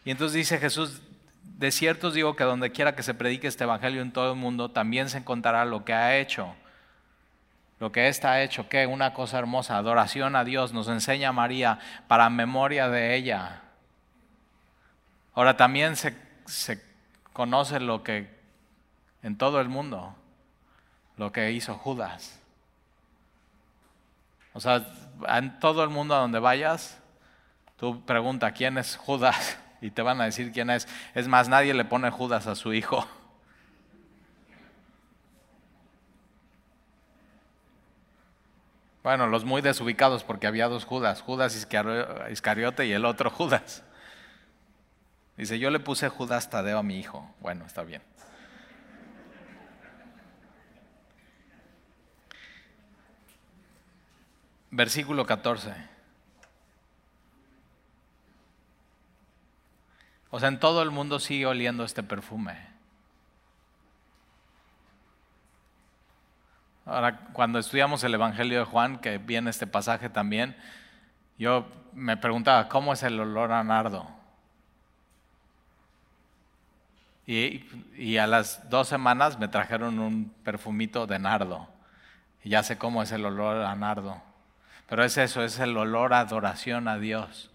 [0.05, 1.03] Y entonces dice Jesús,
[1.43, 4.39] de cierto os digo que donde quiera que se predique este evangelio en todo el
[4.39, 6.55] mundo, también se encontrará lo que ha hecho.
[7.79, 11.79] Lo que ésta ha hecho, que una cosa hermosa, adoración a Dios, nos enseña María
[12.09, 13.63] para memoria de ella.
[15.35, 16.83] Ahora también se, se
[17.33, 18.29] conoce lo que
[19.23, 20.15] en todo el mundo,
[21.17, 22.40] lo que hizo Judas.
[24.53, 24.87] O sea,
[25.29, 26.99] en todo el mundo a donde vayas,
[27.77, 30.89] tú pregunta quién es Judas y te van a decir quién es.
[31.15, 33.07] Es más, nadie le pone Judas a su hijo.
[39.03, 43.83] Bueno, los muy desubicados porque había dos Judas, Judas Iscariote y el otro Judas.
[45.39, 47.35] Dice, yo le puse Judas Tadeo a mi hijo.
[47.41, 48.03] Bueno, está bien.
[54.71, 55.75] Versículo 14.
[60.31, 62.57] O sea, en todo el mundo sigue oliendo este perfume.
[66.87, 70.57] Ahora, cuando estudiamos el Evangelio de Juan, que viene este pasaje también,
[71.39, 74.09] yo me preguntaba, ¿cómo es el olor a nardo?
[77.27, 77.65] Y,
[77.97, 81.69] y, a las dos semanas me trajeron un perfumito de nardo.
[82.43, 84.21] Y ya sé cómo es el olor a nardo.
[84.91, 87.53] Pero es eso, es el olor a adoración a Dios.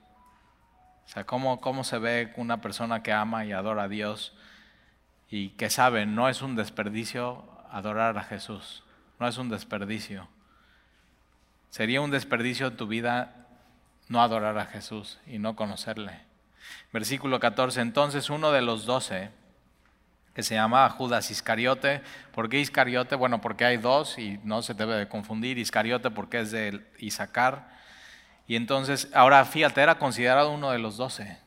[1.05, 4.33] O sea, ¿cómo, cómo se ve una persona que ama y adora a Dios
[5.29, 8.83] y que sabe, no es un desperdicio adorar a Jesús,
[9.19, 10.29] no es un desperdicio.
[11.69, 13.47] Sería un desperdicio en tu vida
[14.07, 16.21] no adorar a Jesús y no conocerle.
[16.93, 19.29] Versículo 14, entonces uno de los doce,
[20.35, 22.01] que se llama Judas Iscariote.
[22.33, 23.15] ¿Por qué Iscariote?
[23.15, 25.57] Bueno, porque hay dos y no se debe de confundir.
[25.57, 27.69] Iscariote porque es de Isaacar.
[28.45, 31.39] Y entonces, ahora fíjate, era considerado uno de los doce.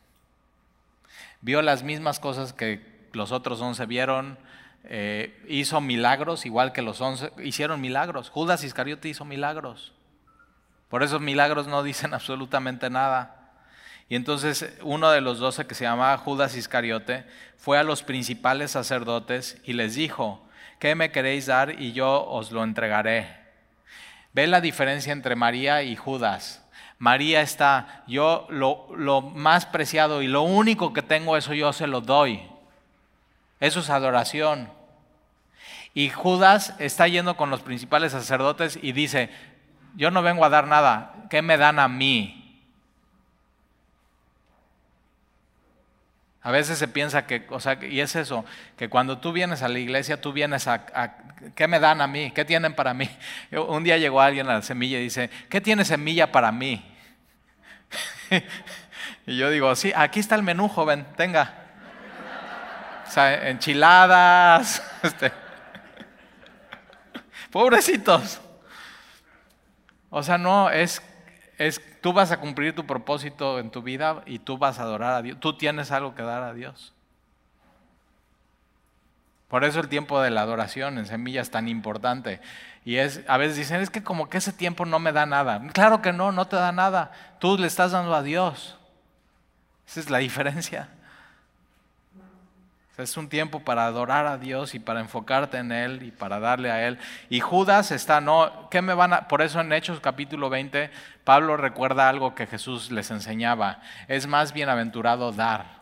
[1.43, 2.81] Vio las mismas cosas que
[3.13, 4.39] los otros once vieron.
[4.85, 8.31] Eh, hizo milagros, igual que los once hicieron milagros.
[8.31, 9.93] Judas Iscariote hizo milagros.
[10.89, 13.38] Por esos milagros no dicen absolutamente nada.
[14.09, 17.25] Y entonces uno de los doce que se llamaba Judas Iscariote
[17.57, 20.41] fue a los principales sacerdotes y les dijo,
[20.79, 23.37] ¿qué me queréis dar y yo os lo entregaré?
[24.33, 26.65] Ve la diferencia entre María y Judas.
[26.99, 31.87] María está, yo lo, lo más preciado y lo único que tengo, eso yo se
[31.87, 32.43] lo doy.
[33.61, 34.71] Eso es adoración.
[35.95, 39.31] Y Judas está yendo con los principales sacerdotes y dice,
[39.97, 42.38] yo no vengo a dar nada, ¿qué me dan a mí?
[46.43, 48.45] A veces se piensa que, o sea, y es eso,
[48.77, 51.17] que cuando tú vienes a la iglesia, tú vienes a,
[51.55, 52.31] ¿qué me dan a mí?
[52.31, 53.09] ¿Qué tienen para mí?
[53.69, 56.85] Un día llegó alguien a la semilla y dice, ¿qué tiene semilla para mí?
[59.27, 61.65] y yo digo, sí, aquí está el menú, joven, tenga.
[63.07, 65.33] O sea, enchiladas, este.
[67.51, 68.41] pobrecitos.
[70.11, 71.03] O sea, no, es
[71.59, 75.15] es tú vas a cumplir tu propósito en tu vida y tú vas a adorar
[75.15, 75.39] a Dios.
[75.41, 76.95] Tú tienes algo que dar a Dios.
[79.49, 82.41] Por eso el tiempo de la adoración en semilla es tan importante.
[82.85, 85.61] Y es, a veces dicen, es que como que ese tiempo no me da nada.
[85.73, 87.13] Claro que no, no te da nada.
[87.39, 88.79] Tú le estás dando a Dios.
[89.87, 90.89] Esa es la diferencia.
[92.99, 96.73] Es un tiempo para adorar a Dios y para enfocarte en Él y para darle
[96.73, 96.99] a Él.
[97.31, 99.29] Y Judas está, no, ¿qué me van a...?
[99.29, 100.91] Por eso en Hechos capítulo 20,
[101.23, 103.81] Pablo recuerda algo que Jesús les enseñaba.
[104.09, 105.79] Es más bienaventurado dar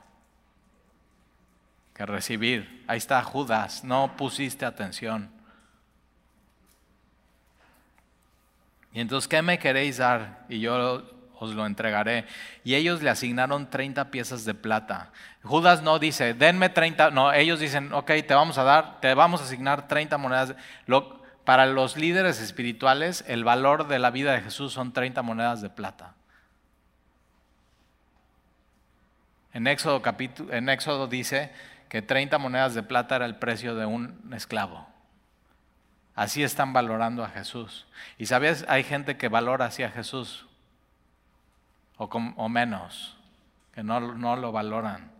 [1.95, 2.85] que recibir.
[2.87, 5.31] Ahí está Judas, no pusiste atención.
[8.93, 10.45] Y entonces, ¿qué me queréis dar?
[10.51, 12.26] Y yo os lo entregaré.
[12.64, 15.12] Y ellos le asignaron 30 piezas de plata.
[15.43, 19.41] Judas no dice, denme 30, no, ellos dicen, ok, te vamos a dar, te vamos
[19.41, 20.55] a asignar 30 monedas.
[21.45, 25.70] para los líderes espirituales, el valor de la vida de Jesús son 30 monedas de
[25.70, 26.14] plata.
[29.53, 31.51] En Éxodo, capítulo, en Éxodo dice
[31.89, 34.87] que 30 monedas de plata era el precio de un esclavo.
[36.14, 37.87] Así están valorando a Jesús.
[38.18, 40.45] Y sabes, hay gente que valora así a Jesús
[41.97, 43.16] o, menos,
[43.72, 45.11] que no, no, lo valoran.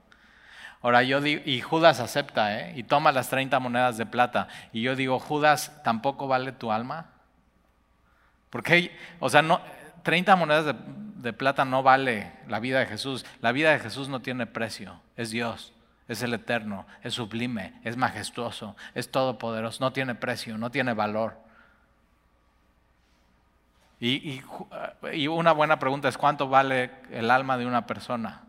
[0.83, 2.75] Ahora yo digo, y Judas acepta, ¿eh?
[2.77, 4.49] y toma las 30 monedas de plata.
[4.73, 7.07] Y yo digo, Judas, ¿tampoco vale tu alma?
[8.51, 9.61] Porque, o sea, no,
[10.03, 10.75] 30 monedas de,
[11.17, 13.25] de plata no vale la vida de Jesús.
[13.41, 15.73] La vida de Jesús no tiene precio, es Dios
[16.09, 21.46] es el eterno, es sublime, es majestuoso, es todopoderoso, no tiene precio, no tiene valor.
[23.99, 24.43] Y,
[25.29, 28.43] una buena pregunta es cuánto vale el alma de una persona,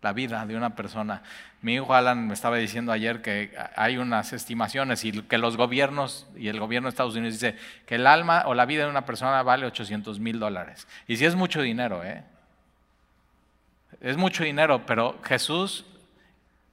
[0.00, 1.22] la vida de una persona.
[1.60, 6.26] Mi hijo Alan me estaba diciendo ayer que hay unas estimaciones y que los gobiernos
[6.36, 9.04] y el gobierno de Estados Unidos dice que el alma o la vida de una
[9.04, 10.86] persona vale 800 mil dólares.
[11.06, 12.24] Y si es mucho dinero, ¿eh?
[14.00, 15.86] Es mucho dinero, pero Jesús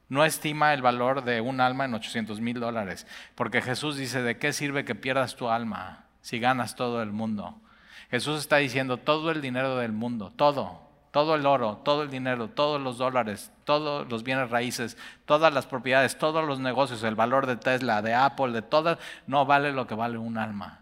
[0.10, 4.38] no estima el valor de un alma en 800 mil dólares, porque Jesús dice, ¿de
[4.38, 7.62] qué sirve que pierdas tu alma si ganas todo el mundo?
[8.10, 10.82] Jesús está diciendo todo el dinero del mundo, todo,
[11.12, 15.66] todo el oro, todo el dinero, todos los dólares, todos los bienes raíces, todas las
[15.66, 18.98] propiedades, todos los negocios, el valor de Tesla, de Apple, de todas,
[19.28, 20.80] no vale lo que vale un alma.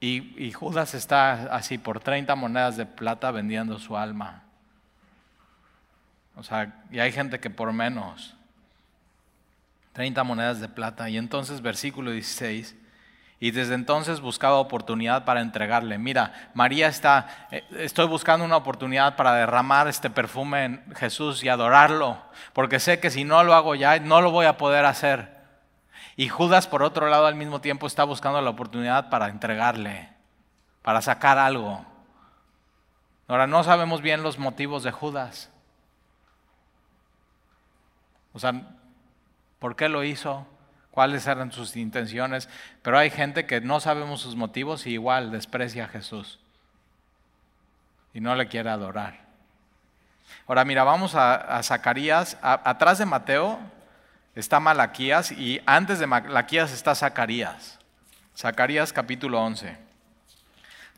[0.00, 4.42] Y, Judas está así por 30 monedas de plata vendiendo su alma.
[6.34, 8.34] O sea, y hay gente que por menos,
[9.92, 11.08] 30 monedas de plata.
[11.08, 12.74] Y entonces versículo 16
[13.42, 15.98] y desde entonces buscaba oportunidad para entregarle.
[15.98, 21.48] Mira, María está, eh, estoy buscando una oportunidad para derramar este perfume en Jesús y
[21.48, 22.22] adorarlo,
[22.52, 25.42] porque sé que si no lo hago ya, no lo voy a poder hacer.
[26.14, 30.08] Y Judas, por otro lado, al mismo tiempo está buscando la oportunidad para entregarle,
[30.82, 31.84] para sacar algo.
[33.26, 35.50] Ahora, no sabemos bien los motivos de Judas.
[38.34, 38.52] O sea,
[39.58, 40.46] ¿por qué lo hizo?
[40.92, 42.48] Cuáles eran sus intenciones,
[42.82, 46.38] pero hay gente que no sabemos sus motivos y igual desprecia a Jesús
[48.14, 49.20] y no le quiere adorar.
[50.46, 53.58] Ahora mira, vamos a, Zacarías, atrás de Mateo
[54.34, 57.78] está Malaquías y antes de Malaquías está Zacarías.
[58.36, 59.76] Zacarías capítulo 11.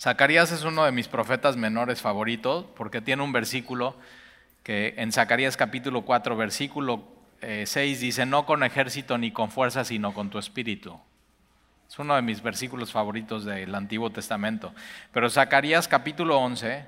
[0.01, 3.97] Zacarías es uno de mis profetas menores favoritos porque tiene un versículo
[4.65, 9.85] que en Zacarías capítulo 4, versículo 6 eh, dice, no con ejército ni con fuerza,
[9.85, 10.99] sino con tu espíritu.
[11.89, 14.73] Es uno de mis versículos favoritos del Antiguo Testamento.
[15.13, 16.85] Pero Zacarías capítulo 11,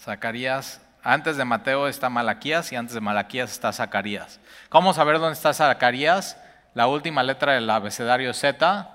[0.00, 4.40] Zacarías, antes de Mateo está Malaquías y antes de Malaquías está Zacarías.
[4.68, 6.36] ¿Cómo saber dónde está Zacarías?
[6.74, 8.88] La última letra del abecedario Z.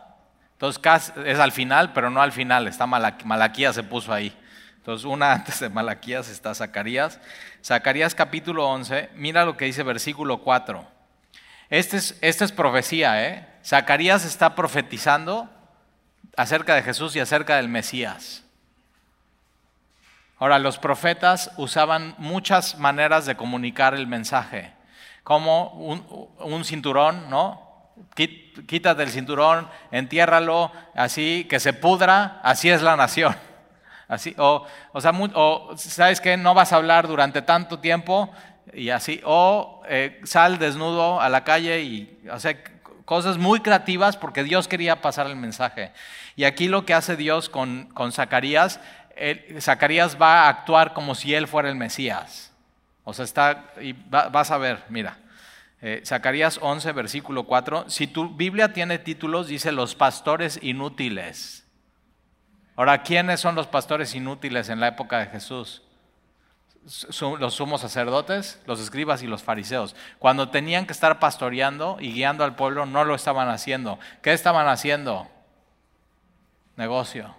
[0.54, 4.36] Entonces es al final, pero no al final, está Malaquías se puso ahí.
[4.84, 7.18] Entonces, una antes de Malaquías está Zacarías.
[7.64, 10.86] Zacarías capítulo 11, mira lo que dice versículo 4.
[11.70, 13.48] Este es, esta es profecía, ¿eh?
[13.64, 15.50] Zacarías está profetizando
[16.36, 18.44] acerca de Jesús y acerca del Mesías.
[20.38, 24.74] Ahora, los profetas usaban muchas maneras de comunicar el mensaje,
[25.24, 25.70] como
[26.40, 27.94] un, cinturón, ¿no?
[28.16, 33.34] Quítate el cinturón, entiérralo, así que se pudra, así es la nación.
[34.38, 34.68] O,
[35.00, 35.14] sea,
[35.76, 38.32] sabes que no vas a hablar durante tanto tiempo
[38.74, 42.58] y así, o eh, sal desnudo a la calle y, o sea,
[43.06, 45.92] cosas muy creativas porque Dios quería pasar el mensaje.
[46.36, 48.80] Y aquí lo que hace Dios con, Zacarías,
[49.60, 52.52] Zacarías va a actuar como si él fuera el Mesías.
[53.04, 55.18] O sea, está, y vas a ver, mira,
[55.86, 61.63] eh, Zacarías 11, versículo 4, si tu Biblia tiene títulos, dice los pastores inútiles.
[62.76, 65.84] Ahora, ¿quiénes son los pastores inútiles en la época de Jesús?
[67.40, 69.96] Los sumos sacerdotes, los escribas y los fariseos.
[70.20, 74.00] Cuando tenían que estar pastoreando y guiando al pueblo, no lo estaban haciendo.
[74.22, 75.30] ¿Qué estaban haciendo?
[76.76, 77.36] Negocio.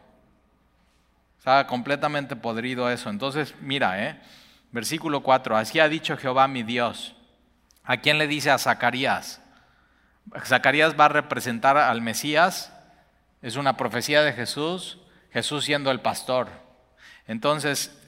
[1.38, 3.10] Estaba completamente podrido eso.
[3.10, 4.20] Entonces, mira, ¿eh?
[4.70, 7.14] versículo 4, así ha dicho Jehová mi Dios.
[7.84, 9.42] ¿A quién le dice a Zacarías?
[10.42, 12.72] Zacarías va a representar al Mesías,
[13.42, 14.98] es una profecía de Jesús,
[15.34, 16.48] Jesús siendo el pastor.
[17.26, 18.00] Entonces,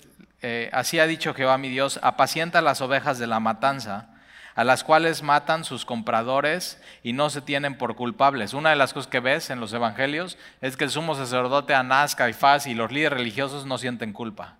[0.42, 4.10] eh, así ha dicho Jehová mi Dios, apacienta las ovejas de la matanza,
[4.54, 8.54] a las cuales matan sus compradores y no se tienen por culpables.
[8.54, 12.14] Una de las cosas que ves en los evangelios es que el sumo sacerdote Anás,
[12.14, 14.54] Caifás y los líderes religiosos no sienten culpa.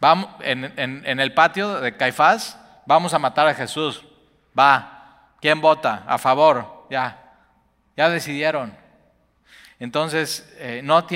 [0.00, 4.04] Vamos, en, en el patio de Caifás vamos a matar a Jesús.
[4.58, 5.30] Va.
[5.40, 6.02] ¿Quién vota?
[6.06, 6.88] A favor.
[6.90, 7.32] Ya.
[7.96, 8.85] Ya decidieron.
[9.78, 11.06] Entonces, eh, no,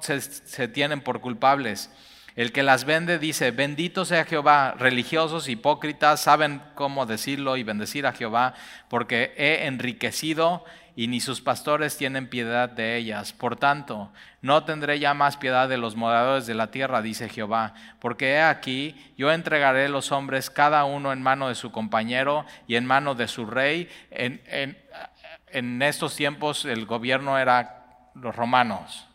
[0.00, 1.90] se, tienen por culpables.
[2.34, 8.06] El que las vende dice, bendito sea Jehová, religiosos, hipócritas, saben cómo decirlo y bendecir
[8.06, 8.54] a Jehová,
[8.88, 10.64] porque he enriquecido
[10.96, 13.32] y ni sus pastores tienen piedad de ellas.
[13.32, 14.10] Por tanto,
[14.42, 18.42] no tendré ya más piedad de los moradores de la tierra, dice Jehová, porque he
[18.42, 23.14] aquí, yo entregaré los hombres cada uno en mano de su compañero y en mano
[23.14, 23.88] de su rey.
[24.10, 27.83] en estos tiempos el gobierno era
[28.14, 29.08] los romanos.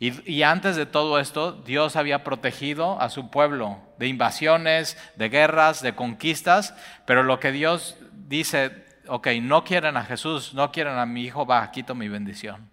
[0.00, 5.82] Y, antes de todo esto, Dios había protegido a su pueblo de invasiones, de guerras,
[5.82, 6.74] de conquistas,
[7.06, 11.46] pero lo que Dios dice, ok, no quieren a Jesús, no quieren a mi hijo,
[11.46, 12.68] va, quito mi bendición,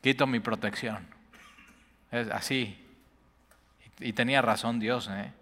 [0.00, 1.06] quito mi protección.
[2.10, 2.84] Es así.
[4.00, 5.08] Y, tenía razón Dios.
[5.12, 5.32] ¿eh?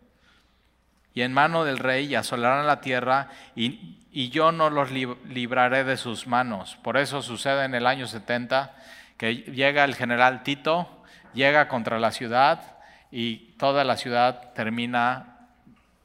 [1.14, 5.98] Y en mano del rey asolarán la tierra y, y yo no los libraré de
[5.98, 6.78] sus manos.
[6.80, 8.74] Por eso sucede en el año 70
[9.18, 10.88] que llega el general Tito,
[11.34, 12.78] llega contra la ciudad
[13.10, 15.48] y toda la ciudad termina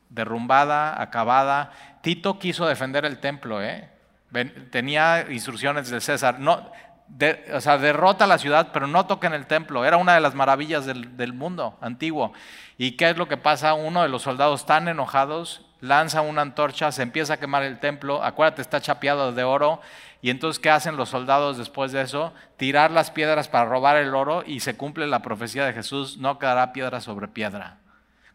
[0.09, 1.71] derrumbada, acabada.
[2.01, 3.89] Tito quiso defender el templo, ¿eh?
[4.71, 6.69] tenía instrucciones de César, no,
[7.53, 9.85] o sea, derrota la ciudad, pero no toquen el templo.
[9.85, 12.33] Era una de las maravillas del, del, mundo antiguo.
[12.77, 13.73] ¿Y qué es lo que pasa?
[13.73, 18.23] Uno de los soldados tan enojados lanza una antorcha, se empieza a quemar el templo.
[18.23, 19.81] Acuérdate, está chapeado de oro.
[20.21, 22.33] Y entonces, ¿qué hacen los soldados después de eso?
[22.55, 26.37] Tirar las piedras para robar el oro y se cumple la profecía de Jesús, no
[26.39, 27.79] quedará piedra sobre piedra.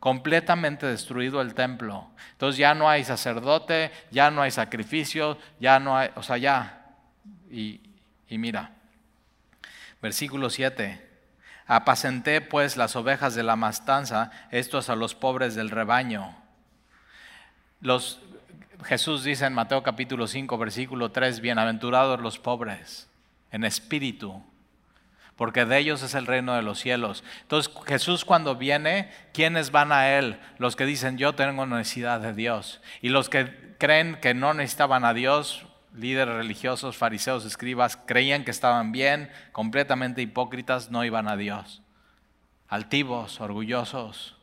[0.00, 2.10] Completamente destruido el templo.
[2.32, 6.86] Entonces ya no hay sacerdote, ya no hay sacrificio, ya no hay, o sea, ya.
[7.50, 7.80] Y,
[8.28, 8.72] y mira,
[10.02, 11.04] versículo 7.
[11.68, 16.45] Apacenté pues las ovejas de la mastanza, estos a los pobres del rebaño.
[17.86, 18.18] Los,
[18.82, 23.08] Jesús dice en Mateo capítulo 5, versículo 3, bienaventurados los pobres
[23.52, 24.42] en espíritu,
[25.36, 27.22] porque de ellos es el reino de los cielos.
[27.42, 30.40] Entonces Jesús cuando viene, ¿quiénes van a Él?
[30.58, 32.80] Los que dicen yo tengo necesidad de Dios.
[33.02, 35.64] Y los que creen que no necesitaban a Dios,
[35.94, 41.82] líderes religiosos, fariseos, escribas, creían que estaban bien, completamente hipócritas, no iban a Dios.
[42.66, 44.34] Altivos, orgullosos.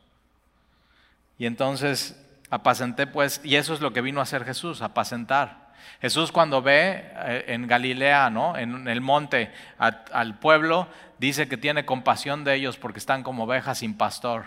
[1.36, 5.72] Y entonces Apacenté pues, y eso es lo que vino a hacer Jesús, apacentar.
[6.00, 8.56] Jesús cuando ve eh, en Galilea, ¿no?
[8.56, 10.88] en el monte, al pueblo,
[11.18, 14.46] dice que tiene compasión de ellos porque están como ovejas sin pastor.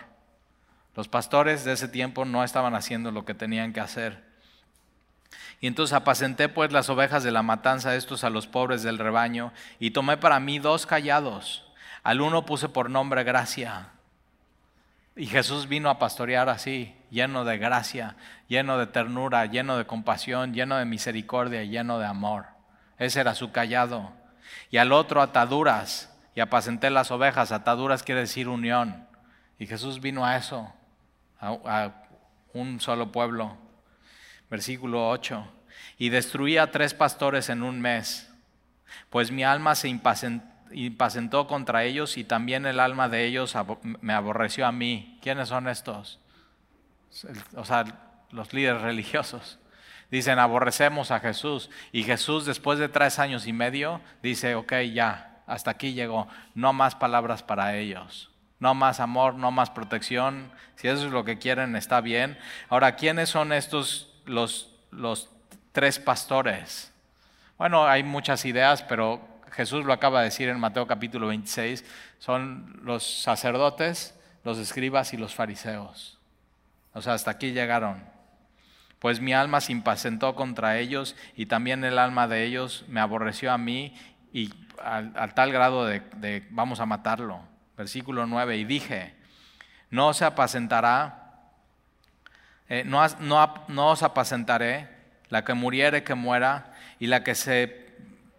[0.95, 4.23] Los pastores de ese tiempo no estaban haciendo lo que tenían que hacer.
[5.59, 9.53] Y entonces apacenté pues las ovejas de la matanza, estos a los pobres del rebaño,
[9.79, 11.65] y tomé para mí dos callados.
[12.03, 13.89] Al uno puse por nombre gracia.
[15.15, 18.15] Y Jesús vino a pastorear así, lleno de gracia,
[18.47, 22.45] lleno de ternura, lleno de compasión, lleno de misericordia, lleno de amor.
[22.97, 24.11] Ese era su callado.
[24.71, 27.51] Y al otro ataduras, y apacenté las ovejas.
[27.51, 29.07] Ataduras quiere decir unión.
[29.57, 30.71] Y Jesús vino a eso,
[31.39, 31.93] a, a
[32.53, 33.57] un solo pueblo.
[34.49, 35.47] Versículo 8.
[35.97, 38.31] Y destruí a tres pastores en un mes,
[39.09, 43.55] pues mi alma se impacientó contra ellos y también el alma de ellos
[44.01, 45.17] me aborreció a mí.
[45.23, 46.19] ¿Quiénes son estos?
[47.55, 47.85] O sea,
[48.31, 49.59] los líderes religiosos.
[50.09, 51.69] Dicen, aborrecemos a Jesús.
[51.91, 56.27] Y Jesús, después de tres años y medio, dice, ok, ya, hasta aquí llegó.
[56.55, 58.31] No más palabras para ellos.
[58.59, 60.51] No más amor, no más protección.
[60.75, 62.37] Si eso es lo que quieren, está bien.
[62.69, 65.29] Ahora, ¿quiénes son estos los, los
[65.73, 66.93] tres pastores?
[67.57, 71.83] Bueno, hay muchas ideas, pero Jesús lo acaba de decir en Mateo capítulo 26.
[72.19, 76.16] Son los sacerdotes, los escribas y los fariseos.
[76.97, 78.03] O sea, hasta aquí llegaron.
[78.97, 83.51] Pues mi alma se impacientó contra ellos y también el alma de ellos me aborreció
[83.51, 83.95] a mí
[84.33, 84.51] y
[84.83, 87.41] al, tal grado de, vamos a matarlo.
[87.77, 89.13] Versículo 9, y dije,
[89.91, 91.27] no se apacentará
[92.69, 94.89] eh, no, no, os apacentaré,
[95.29, 97.85] la que muriere que muera, y la que se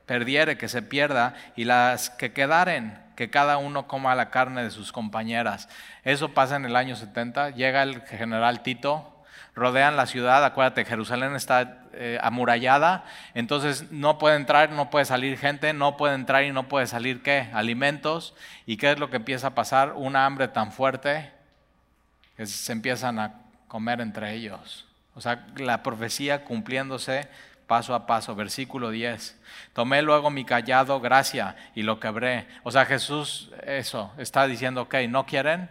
[0.04, 4.70] perdiere que se pierda, y las que quedaren que cada uno coma la carne de
[4.70, 5.68] sus compañeras.
[6.04, 9.12] Eso pasa en el año 70, llega el general Tito,
[9.56, 13.04] rodean la ciudad, acuérdate, Jerusalén está eh, amurallada,
[13.34, 17.20] entonces no puede entrar, no puede salir gente, no puede entrar y no puede salir
[17.20, 21.32] qué, alimentos, y qué es lo que empieza a pasar, una hambre tan fuerte
[22.36, 23.34] que se empiezan a
[23.66, 24.86] comer entre ellos.
[25.16, 27.28] O sea, la profecía cumpliéndose
[27.68, 28.34] paso a paso.
[28.34, 29.38] Versículo 10.
[29.72, 32.48] Tomé luego mi callado, gracia, y lo quebré.
[32.64, 35.70] O sea, Jesús eso está diciendo, ok, ¿no quieren?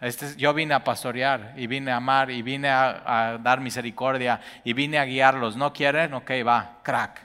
[0.00, 4.40] Este, yo vine a pastorear y vine a amar y vine a, a dar misericordia
[4.64, 5.56] y vine a guiarlos.
[5.56, 6.14] ¿No quieren?
[6.14, 7.20] Ok, va, crack.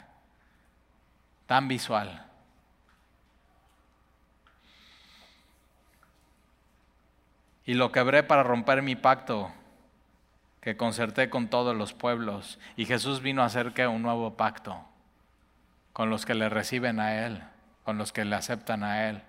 [1.46, 2.26] Tan visual.
[7.66, 9.50] Y lo quebré para romper mi pacto
[10.64, 12.58] que concerté con todos los pueblos.
[12.78, 14.82] Y Jesús vino a hacer que un nuevo pacto
[15.92, 17.44] con los que le reciben a Él,
[17.84, 19.22] con los que le aceptan a Él,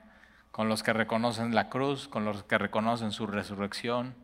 [0.52, 4.14] con los que reconocen la cruz, con los que reconocen su resurrección.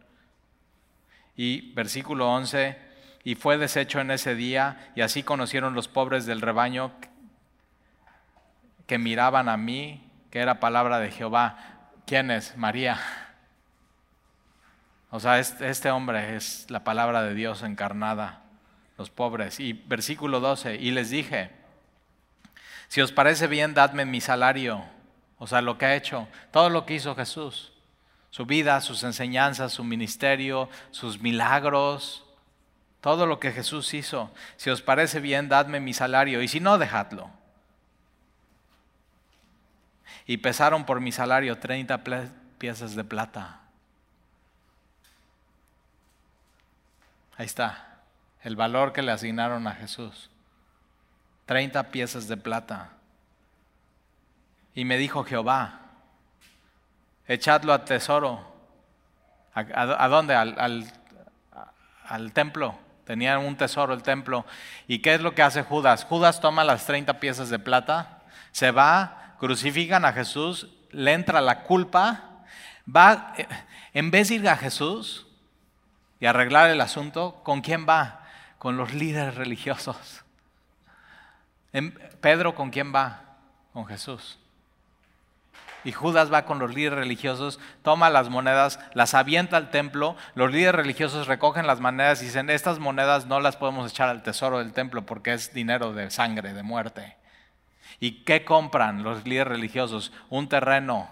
[1.34, 2.78] Y versículo 11,
[3.24, 6.92] y fue deshecho en ese día, y así conocieron los pobres del rebaño
[8.86, 11.58] que miraban a mí, que era palabra de Jehová.
[12.06, 12.56] ¿Quién es?
[12.56, 13.00] María.
[15.11, 18.42] O sea, este, hombre es la palabra de Dios encarnada,
[18.96, 19.58] los pobres.
[19.58, 21.50] Y versículo 12, y les dije,
[22.86, 24.84] si os parece bien, dadme mi salario,
[25.38, 27.72] o sea, lo que ha hecho, todo lo que hizo Jesús,
[28.30, 32.24] su vida, sus enseñanzas, su ministerio, sus milagros,
[33.00, 34.30] todo lo que Jesús hizo.
[34.56, 37.30] Si os parece bien, dadme mi salario, y si no, dejadlo.
[40.26, 42.04] Y pesaron por mi salario 30
[42.58, 43.61] piezas de plata.
[47.41, 48.03] Ahí está,
[48.43, 50.28] el valor que le asignaron a Jesús.
[51.47, 52.91] 30 piezas de plata.
[54.74, 55.80] Y me dijo Jehová,
[57.26, 58.47] echadlo a tesoro.
[59.55, 60.34] ¿A, dónde?
[60.34, 60.84] Al,
[62.05, 62.78] al, templo.
[63.07, 64.45] Tenían un tesoro el templo.
[64.86, 66.05] ¿Y qué es lo que hace Judas?
[66.05, 68.20] Judas toma las 30 piezas de plata,
[68.53, 72.43] se va, crucifican a Jesús, le entra la culpa,
[72.84, 73.49] va, eh,
[73.95, 75.26] en vez de ir a Jesús,
[76.20, 78.20] y arreglar el asunto, ¿con quién va?
[78.58, 80.22] Con los líderes religiosos.
[82.20, 83.22] Pedro, ¿con quién va?
[83.72, 84.38] Con Jesús.
[85.82, 90.52] Y Judas va con los líderes religiosos, toma las monedas, las avienta al templo, los
[90.52, 94.58] líderes religiosos recogen las monedas y dicen, estas monedas no las podemos echar al tesoro
[94.58, 97.16] del templo porque es dinero de sangre, de muerte.
[97.98, 100.12] ¿Y qué compran los líderes religiosos?
[100.28, 101.08] Un terreno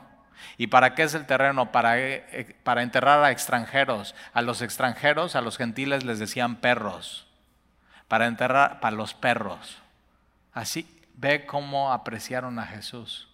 [0.57, 1.72] ¿Y para qué es el terreno?
[1.72, 4.14] Para, eh, eh, para enterrar a extranjeros.
[4.32, 7.26] A los extranjeros, a los gentiles les decían perros.
[8.09, 9.78] Para enterrar para los perros.
[10.53, 13.28] Así ve cómo apreciaron a Jesús.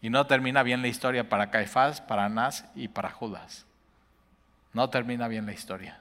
[0.00, 3.66] Y no termina bien la historia para Caifás, para Anás y para Judas.
[4.72, 5.98] No termina bien la historia.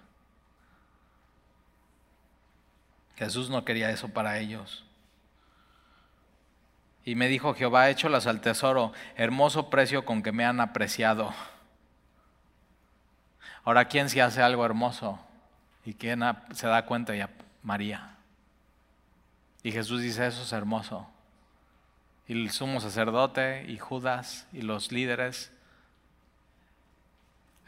[3.15, 4.84] Jesús no quería eso para ellos.
[7.05, 11.33] Y me dijo, Jehová, écholas al tesoro, hermoso precio con que me han apreciado.
[13.63, 15.19] Ahora, ¿quién se hace algo hermoso?
[15.85, 17.15] ¿Y quién se da cuenta?
[17.15, 17.29] Ya,
[17.61, 18.15] María.
[19.61, 21.07] Y Jesús dice, eso es hermoso.
[22.27, 25.51] Y el sumo sacerdote y Judas y los líderes.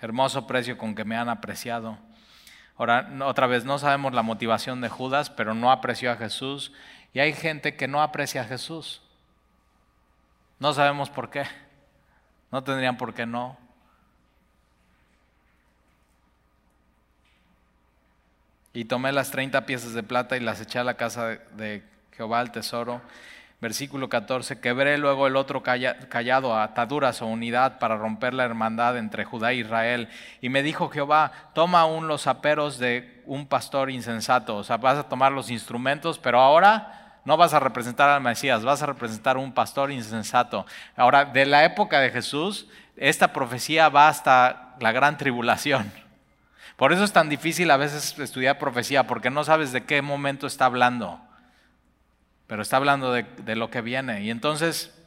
[0.01, 1.99] Hermoso precio con que me han apreciado.
[2.75, 6.71] Ahora, otra vez, no sabemos la motivación de Judas, pero no apreció a Jesús.
[7.13, 9.01] Y hay gente que no aprecia a Jesús.
[10.59, 11.43] No sabemos por qué.
[12.51, 13.57] No tendrían por qué no.
[18.73, 21.83] Y tomé las 30 piezas de plata y las eché a la casa de
[22.15, 23.01] Jehová al tesoro.
[23.59, 28.97] Versículo 14, quebré luego el otro callado a ataduras o unidad para romper la hermandad
[28.97, 30.09] entre Judá e Israel.
[30.41, 34.57] Y me dijo Jehová, toma aún los aperos de un pastor insensato.
[34.57, 38.63] O sea, vas a tomar los instrumentos, pero ahora no vas a representar al Mesías,
[38.63, 40.65] vas a representar a un pastor insensato.
[40.95, 45.91] Ahora, de la época de Jesús, esta profecía va hasta la gran tribulación.
[46.77, 50.47] Por eso es tan difícil a veces estudiar profecía, porque no sabes de qué momento
[50.47, 51.19] está hablando.
[52.47, 54.21] Pero está hablando de, lo que viene.
[54.21, 54.97] Y entonces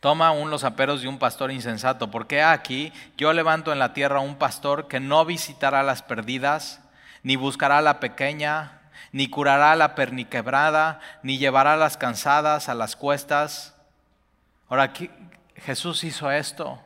[0.00, 4.18] toma aún los aperos de un pastor insensato, porque aquí yo levanto en la tierra
[4.18, 6.80] un pastor que no visitará las perdidas,
[7.22, 8.81] ni buscará a la pequeña,
[9.12, 13.74] ni curará la perniquebrada, ni llevará las cansadas a las cuestas.
[14.68, 14.92] Ahora,
[15.56, 16.82] Jesús hizo esto.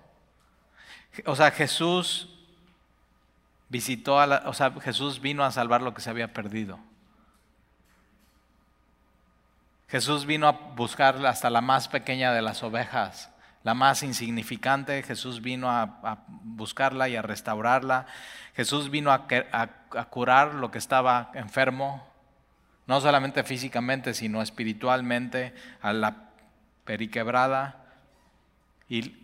[1.24, 2.28] O sea, Jesús
[3.68, 6.78] visitó a la, o sea, Jesús vino a salvar lo que se había perdido.
[9.88, 13.30] Jesús vino a buscar hasta la más pequeña de las ovejas,
[13.62, 15.02] la más insignificante.
[15.02, 18.06] Jesús vino a, buscarla y a restaurarla.
[18.54, 19.68] Jesús vino a, a
[20.04, 22.06] curar lo que estaba enfermo
[22.86, 26.30] no solamente físicamente, sino espiritualmente, a la
[26.84, 27.84] periquebrada.
[28.88, 29.14] Y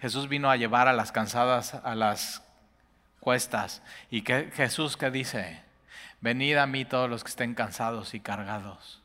[0.00, 2.42] Jesús vino a llevar a las cansadas a las
[3.20, 3.82] cuestas.
[4.10, 5.62] ¿Y Jesús qué dice?
[6.20, 9.00] Venid a mí todos los que estén cansados y cargados,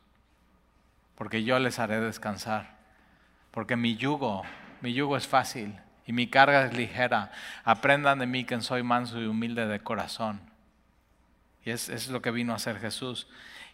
[1.14, 2.78] porque yo les haré descansar.
[3.50, 4.42] Porque mi yugo,
[4.82, 5.74] mi yugo es fácil
[6.06, 7.32] y mi carga es ligera.
[7.64, 10.47] Aprendan de mí que soy manso y humilde de corazón.
[11.68, 13.26] Y es, es lo que vino a hacer Jesús.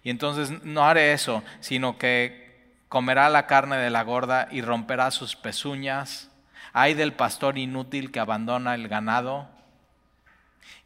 [0.02, 5.12] Y entonces no haré eso, sino que comerá la carne de la gorda y romperá
[5.12, 6.28] sus pezuñas.
[6.72, 9.48] Hay del pastor inútil que abandona el ganado.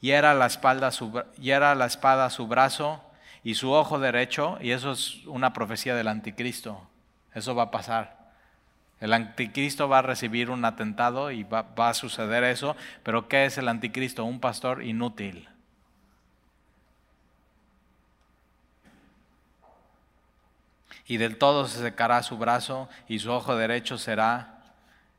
[0.03, 3.03] Y era la, su, era la espada su brazo
[3.43, 6.87] y su ojo derecho, y eso es una profecía del anticristo.
[7.35, 8.19] Eso va a pasar.
[9.01, 13.47] El anticristo va a recibir un atentado y va, va a suceder eso, pero ¿qué
[13.47, 14.27] es el anticristo?
[14.27, 15.49] Un pastor inútil.
[21.09, 24.61] Y del todo se secará su brazo y su ojo derecho será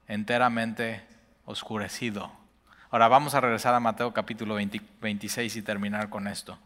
[0.08, 1.04] enteramente
[1.46, 2.32] oscurecido.
[2.92, 6.60] Ahora vamos a regresar a Mateo capítulo 26 y terminar con esto.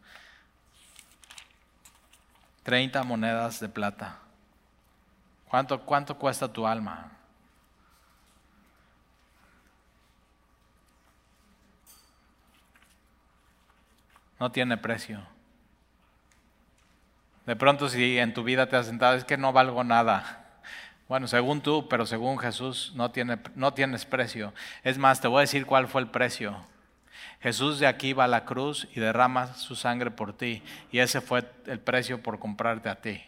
[2.64, 4.20] 30 monedas de plata.
[5.48, 7.12] ¿Cuánto, cuánto cuesta tu alma?
[14.38, 15.33] No tiene precio.
[17.46, 20.44] De pronto si en tu vida te has sentado, es que no valgo nada.
[21.10, 23.12] Bueno, según tú, pero según Jesús no,
[23.56, 24.54] no tienes precio.
[24.84, 26.58] Es más, te voy a decir cuál fue el precio.
[27.42, 30.64] Jesús de aquí va a la cruz y derrama su sangre por ti.
[30.92, 33.22] Y ese fue el precio por comprarte a ti.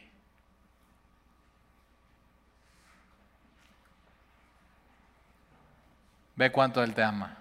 [6.38, 7.38] Ve cuánto Él te ama.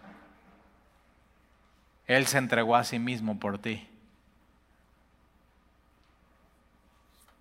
[2.06, 3.88] Él se entregó a sí mismo por ti.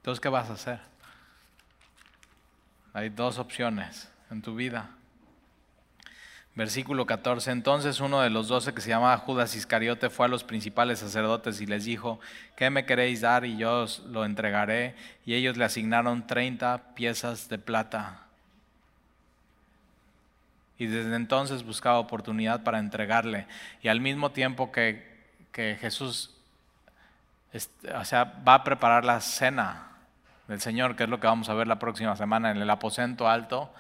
[0.04, 0.82] Entonces, ¿qué vas a hacer?
[2.94, 4.90] Hay dos opciones en tu vida.
[6.56, 7.52] Versículo 14.
[7.52, 11.62] Entonces uno de los doce que se llamaba Judas Iscariote fue a los principales sacerdotes
[11.62, 12.20] y les dijo,
[12.58, 13.46] ¿qué me queréis dar?
[13.46, 14.94] Y yo os lo entregaré.
[15.26, 18.26] Y ellos le asignaron 30 piezas de plata.
[20.78, 23.48] Y desde entonces buscaba oportunidad para entregarle.
[23.82, 25.02] Y al mismo tiempo que,
[25.54, 26.36] que Jesús
[27.96, 29.93] o sea, va a preparar la cena
[30.48, 33.30] del Señor, que es lo que vamos a ver la próxima semana en el aposento
[33.30, 33.74] alto,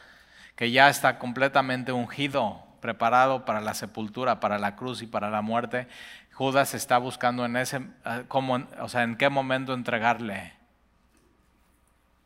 [0.55, 5.41] que ya está completamente ungido, preparado para la sepultura, para la cruz y para la
[5.41, 5.87] muerte.
[6.33, 10.53] Judas está buscando en ese, eh, cómo, o sea, en qué momento entregarle,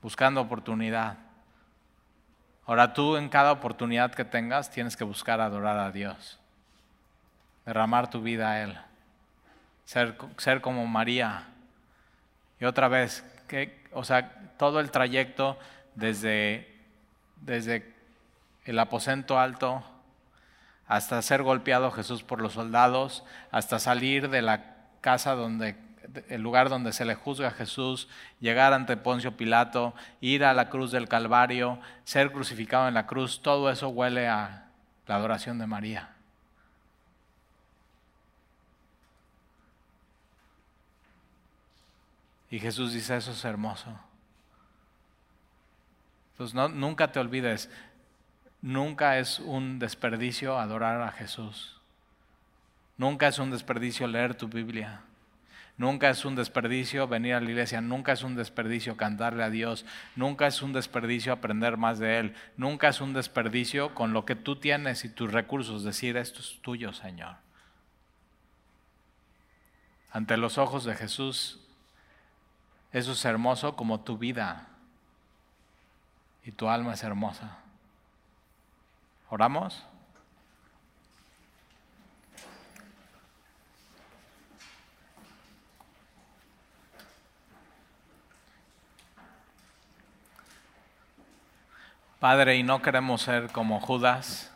[0.02, 1.18] buscando oportunidad.
[2.66, 6.40] Ahora tú en cada oportunidad que tengas tienes que buscar adorar a Dios,
[7.66, 8.78] derramar tu vida a Él,
[9.86, 11.48] ser, ser como María.
[12.60, 15.58] Y otra vez, que o sea, todo el trayecto
[15.96, 16.72] desde,
[17.42, 17.92] desde
[18.66, 19.84] el aposento alto
[20.88, 25.76] hasta ser golpeado Jesús por los soldados, hasta salir de la casa donde
[26.30, 28.08] el lugar donde se le juzga a Jesús,
[28.40, 33.42] llegar ante Poncio Pilato, ir a la cruz del Calvario, ser crucificado en la cruz,
[33.42, 34.68] todo eso huele a
[35.08, 36.17] la adoración de María.
[42.50, 44.00] Y Jesús dice, eso es hermoso.
[46.32, 47.70] Entonces no, nunca te olvides,
[48.62, 51.82] nunca es un desperdicio adorar a Jesús.
[52.98, 55.02] Nunca es un desperdicio leer tu Biblia.
[55.78, 59.86] Nunca es un desperdicio venir a la iglesia, nunca es un desperdicio cantarle a Dios,
[60.16, 64.36] nunca es un desperdicio aprender más de Él, nunca es un desperdicio con lo que
[64.36, 67.36] tú tienes y tus recursos decir, esto es tuyo, Señor.
[70.12, 71.60] Ante los ojos de Jesús,
[72.92, 74.68] eso es hermoso como tu vida
[76.44, 77.58] y tu alma es hermosa.
[79.30, 79.84] ¿Oramos?
[92.20, 94.52] Padre, y no queremos ser como Judas.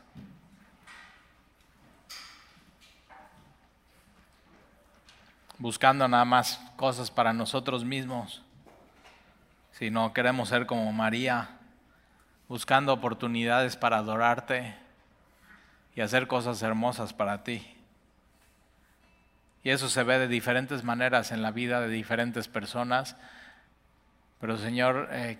[5.61, 8.43] Buscando nada más cosas para nosotros mismos,
[9.71, 11.51] sino queremos ser como María,
[12.49, 14.75] buscando oportunidades para adorarte
[15.95, 17.65] y hacer cosas hermosas para ti.
[19.63, 23.15] Y eso se ve de diferentes maneras en la vida de diferentes personas.
[24.39, 25.37] Pero Señor, eh,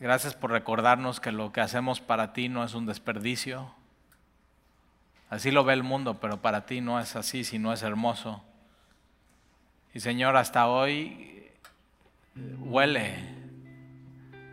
[0.00, 3.70] Gracias por recordarnos que lo que hacemos para ti no es un desperdicio.
[5.28, 8.42] Así lo ve el mundo, pero para ti no es así, sino es hermoso.
[9.92, 11.50] Y Señor, hasta hoy
[12.60, 13.14] huele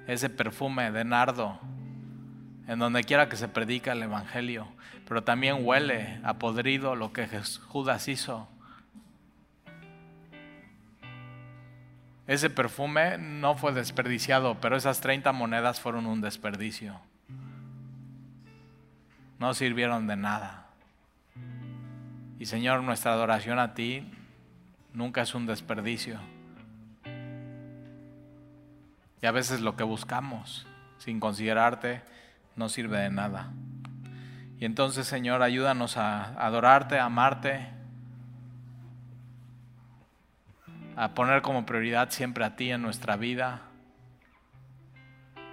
[0.07, 1.59] ese perfume de nardo
[2.67, 4.67] en donde quiera que se predica el Evangelio,
[5.07, 7.27] pero también huele a podrido lo que
[7.67, 8.47] Judas hizo.
[12.25, 16.99] Ese perfume no fue desperdiciado, pero esas 30 monedas fueron un desperdicio.
[19.39, 20.65] No sirvieron de nada.
[22.39, 24.11] Y Señor, nuestra adoración a ti
[24.97, 26.19] nunca es un desperdicio.
[29.21, 30.65] Y a veces lo que buscamos,
[30.97, 32.01] sin considerarte,
[32.55, 33.51] no sirve de nada.
[34.59, 37.77] Y entonces, Señor, ayúdanos a adorarte, a amarte
[40.95, 43.61] a poner como prioridad siempre a ti en nuestra vida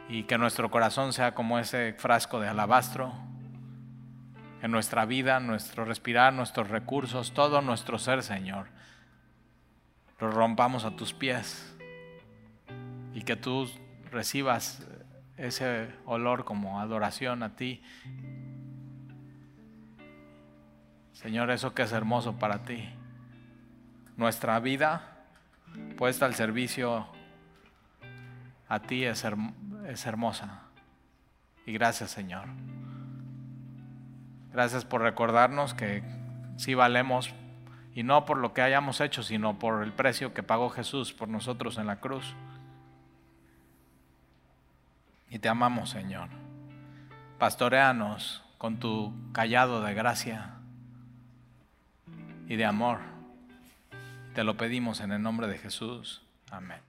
[0.08, 3.12] y que nuestro corazón sea como ese frasco de alabastro,
[4.62, 8.68] en nuestra vida, nuestro respirar, nuestros recursos, todo nuestro ser, Señor,
[10.32, 11.74] rompamos a tus pies
[13.12, 13.68] y que tú
[14.10, 14.86] recibas
[15.36, 17.82] ese olor como adoración a ti.
[21.12, 22.88] Señor, eso que es hermoso para ti.
[24.16, 25.26] Nuestra vida
[25.96, 27.06] puesta al servicio
[28.68, 29.24] a ti es,
[29.86, 30.62] es hermosa.
[31.66, 32.48] Y gracias Señor.
[34.52, 36.04] Gracias por recordarnos que
[36.56, 37.34] sí valemos
[37.94, 41.28] y no por lo que hayamos hecho, sino por el precio que pagó Jesús por
[41.28, 42.34] nosotros en la cruz.
[45.30, 46.28] Y te amamos, Señor.
[47.38, 50.54] Pastoreanos con tu callado de gracia
[52.48, 52.98] y de amor.
[54.34, 56.22] Te lo pedimos en el nombre de Jesús.
[56.50, 56.83] Amén.